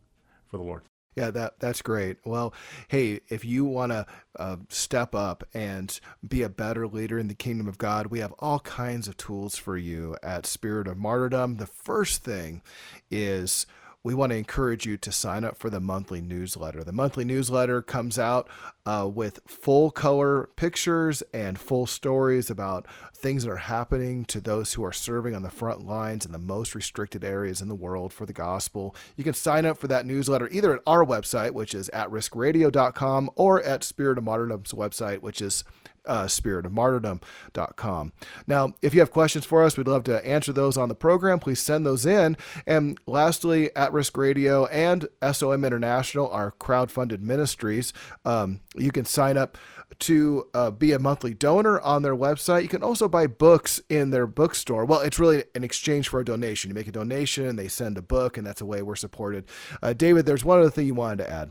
for 0.50 0.56
the 0.56 0.64
Lord. 0.64 0.82
Yeah, 1.14 1.30
that 1.30 1.60
that's 1.60 1.82
great. 1.82 2.16
Well, 2.24 2.52
hey, 2.88 3.20
if 3.28 3.44
you 3.44 3.64
want 3.64 3.92
to 3.92 4.06
uh, 4.36 4.56
step 4.70 5.14
up 5.14 5.44
and 5.54 5.98
be 6.26 6.42
a 6.42 6.48
better 6.48 6.88
leader 6.88 7.16
in 7.16 7.28
the 7.28 7.34
kingdom 7.34 7.68
of 7.68 7.78
God, 7.78 8.08
we 8.08 8.18
have 8.18 8.34
all 8.40 8.58
kinds 8.58 9.06
of 9.06 9.16
tools 9.16 9.54
for 9.54 9.76
you 9.76 10.16
at 10.20 10.46
Spirit 10.46 10.88
of 10.88 10.98
Martyrdom. 10.98 11.58
The 11.58 11.66
first 11.66 12.24
thing 12.24 12.62
is 13.08 13.66
we 14.08 14.14
want 14.14 14.32
to 14.32 14.38
encourage 14.38 14.86
you 14.86 14.96
to 14.96 15.12
sign 15.12 15.44
up 15.44 15.58
for 15.58 15.68
the 15.68 15.80
monthly 15.80 16.22
newsletter. 16.22 16.82
The 16.82 16.92
monthly 16.92 17.26
newsletter 17.26 17.82
comes 17.82 18.18
out 18.18 18.48
uh, 18.86 19.06
with 19.06 19.40
full 19.46 19.90
color 19.90 20.48
pictures 20.56 21.22
and 21.34 21.58
full 21.58 21.86
stories 21.86 22.48
about 22.48 22.86
things 23.14 23.44
that 23.44 23.50
are 23.50 23.56
happening 23.56 24.24
to 24.24 24.40
those 24.40 24.72
who 24.72 24.82
are 24.82 24.94
serving 24.94 25.34
on 25.34 25.42
the 25.42 25.50
front 25.50 25.84
lines 25.84 26.24
in 26.24 26.32
the 26.32 26.38
most 26.38 26.74
restricted 26.74 27.22
areas 27.22 27.60
in 27.60 27.68
the 27.68 27.74
world 27.74 28.14
for 28.14 28.24
the 28.24 28.32
gospel. 28.32 28.96
You 29.14 29.24
can 29.24 29.34
sign 29.34 29.66
up 29.66 29.76
for 29.76 29.88
that 29.88 30.06
newsletter 30.06 30.48
either 30.50 30.72
at 30.72 30.82
our 30.86 31.04
website, 31.04 31.50
which 31.50 31.74
is 31.74 31.90
at 31.90 32.08
riskradio.com, 32.08 33.28
or 33.36 33.62
at 33.62 33.84
Spirit 33.84 34.16
of 34.16 34.24
Martyrdom's 34.24 34.72
website, 34.72 35.20
which 35.20 35.42
is 35.42 35.64
uh, 36.08 36.24
spiritofmartyrdom.com. 36.24 38.12
Now, 38.46 38.74
if 38.82 38.94
you 38.94 39.00
have 39.00 39.12
questions 39.12 39.44
for 39.44 39.62
us, 39.62 39.76
we'd 39.76 39.86
love 39.86 40.04
to 40.04 40.26
answer 40.26 40.52
those 40.52 40.76
on 40.76 40.88
the 40.88 40.94
program. 40.94 41.38
Please 41.38 41.60
send 41.60 41.86
those 41.86 42.06
in. 42.06 42.36
And 42.66 42.98
lastly, 43.06 43.74
At 43.76 43.92
Risk 43.92 44.16
Radio 44.16 44.66
and 44.66 45.06
SOM 45.32 45.64
International 45.64 46.28
are 46.30 46.50
crowd-funded 46.52 47.22
ministries. 47.22 47.92
Um, 48.24 48.60
you 48.74 48.90
can 48.90 49.04
sign 49.04 49.36
up 49.36 49.58
to 50.00 50.46
uh, 50.54 50.70
be 50.70 50.92
a 50.92 50.98
monthly 50.98 51.34
donor 51.34 51.80
on 51.80 52.02
their 52.02 52.16
website. 52.16 52.62
You 52.62 52.68
can 52.68 52.82
also 52.82 53.08
buy 53.08 53.26
books 53.26 53.80
in 53.88 54.10
their 54.10 54.26
bookstore. 54.26 54.84
Well, 54.84 55.00
it's 55.00 55.18
really 55.18 55.44
an 55.54 55.64
exchange 55.64 56.08
for 56.08 56.20
a 56.20 56.24
donation. 56.24 56.70
You 56.70 56.74
make 56.74 56.88
a 56.88 56.92
donation, 56.92 57.56
they 57.56 57.68
send 57.68 57.96
a 57.98 58.02
book, 58.02 58.36
and 58.36 58.46
that's 58.46 58.60
a 58.60 58.66
way 58.66 58.82
we're 58.82 58.96
supported. 58.96 59.46
Uh, 59.82 59.92
David, 59.92 60.26
there's 60.26 60.44
one 60.44 60.60
other 60.60 60.70
thing 60.70 60.86
you 60.86 60.94
wanted 60.94 61.24
to 61.24 61.30
add. 61.30 61.50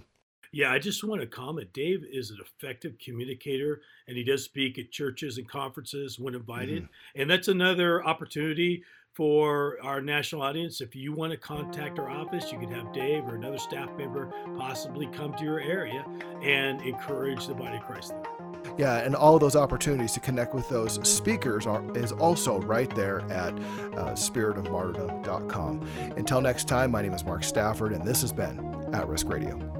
Yeah, 0.57 0.71
I 0.71 0.79
just 0.79 1.03
want 1.03 1.21
to 1.21 1.27
comment. 1.27 1.71
Dave 1.71 2.03
is 2.11 2.31
an 2.31 2.39
effective 2.41 2.97
communicator 2.97 3.81
and 4.07 4.17
he 4.17 4.23
does 4.23 4.43
speak 4.43 4.79
at 4.79 4.89
churches 4.89 5.37
and 5.37 5.47
conferences 5.47 6.17
when 6.17 6.33
invited. 6.33 6.85
Mm-hmm. 6.85 7.21
And 7.21 7.29
that's 7.29 7.47
another 7.47 8.03
opportunity 8.03 8.81
for 9.13 9.77
our 9.83 10.01
national 10.01 10.41
audience. 10.41 10.81
If 10.81 10.95
you 10.95 11.13
want 11.13 11.31
to 11.31 11.37
contact 11.37 11.99
our 11.99 12.09
office, 12.09 12.51
you 12.51 12.57
can 12.57 12.71
have 12.71 12.91
Dave 12.91 13.25
or 13.25 13.35
another 13.35 13.59
staff 13.59 13.95
member 13.99 14.33
possibly 14.57 15.05
come 15.05 15.35
to 15.35 15.43
your 15.43 15.59
area 15.59 16.03
and 16.41 16.81
encourage 16.81 17.45
the 17.45 17.53
body 17.53 17.77
of 17.77 17.83
Christ 17.83 18.15
there. 18.15 18.73
Yeah, 18.79 18.97
and 18.97 19.15
all 19.15 19.37
those 19.37 19.55
opportunities 19.55 20.13
to 20.13 20.19
connect 20.19 20.55
with 20.55 20.67
those 20.69 21.07
speakers 21.07 21.67
are 21.67 21.83
is 21.95 22.11
also 22.13 22.61
right 22.61 22.89
there 22.95 23.19
at 23.31 23.53
uh, 23.53 24.15
spiritofmartyrdom.com. 24.15 25.87
Until 26.17 26.41
next 26.41 26.67
time, 26.67 26.89
my 26.89 27.03
name 27.03 27.13
is 27.13 27.23
Mark 27.23 27.43
Stafford, 27.43 27.93
and 27.93 28.03
this 28.03 28.21
has 28.21 28.33
been 28.33 28.89
At 28.91 29.07
Risk 29.07 29.29
Radio. 29.29 29.76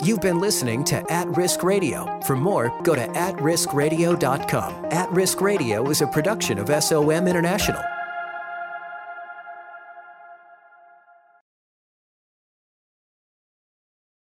You've 0.00 0.20
been 0.20 0.38
listening 0.38 0.84
to 0.84 1.12
At 1.12 1.26
Risk 1.36 1.64
Radio. 1.64 2.20
For 2.22 2.36
more, 2.36 2.72
go 2.82 2.94
to 2.94 3.04
atriskradio.com. 3.08 4.84
At 4.92 5.10
Risk 5.10 5.40
Radio 5.40 5.90
is 5.90 6.00
a 6.02 6.06
production 6.06 6.58
of 6.58 6.68
SOM 6.82 7.26
International. 7.26 7.82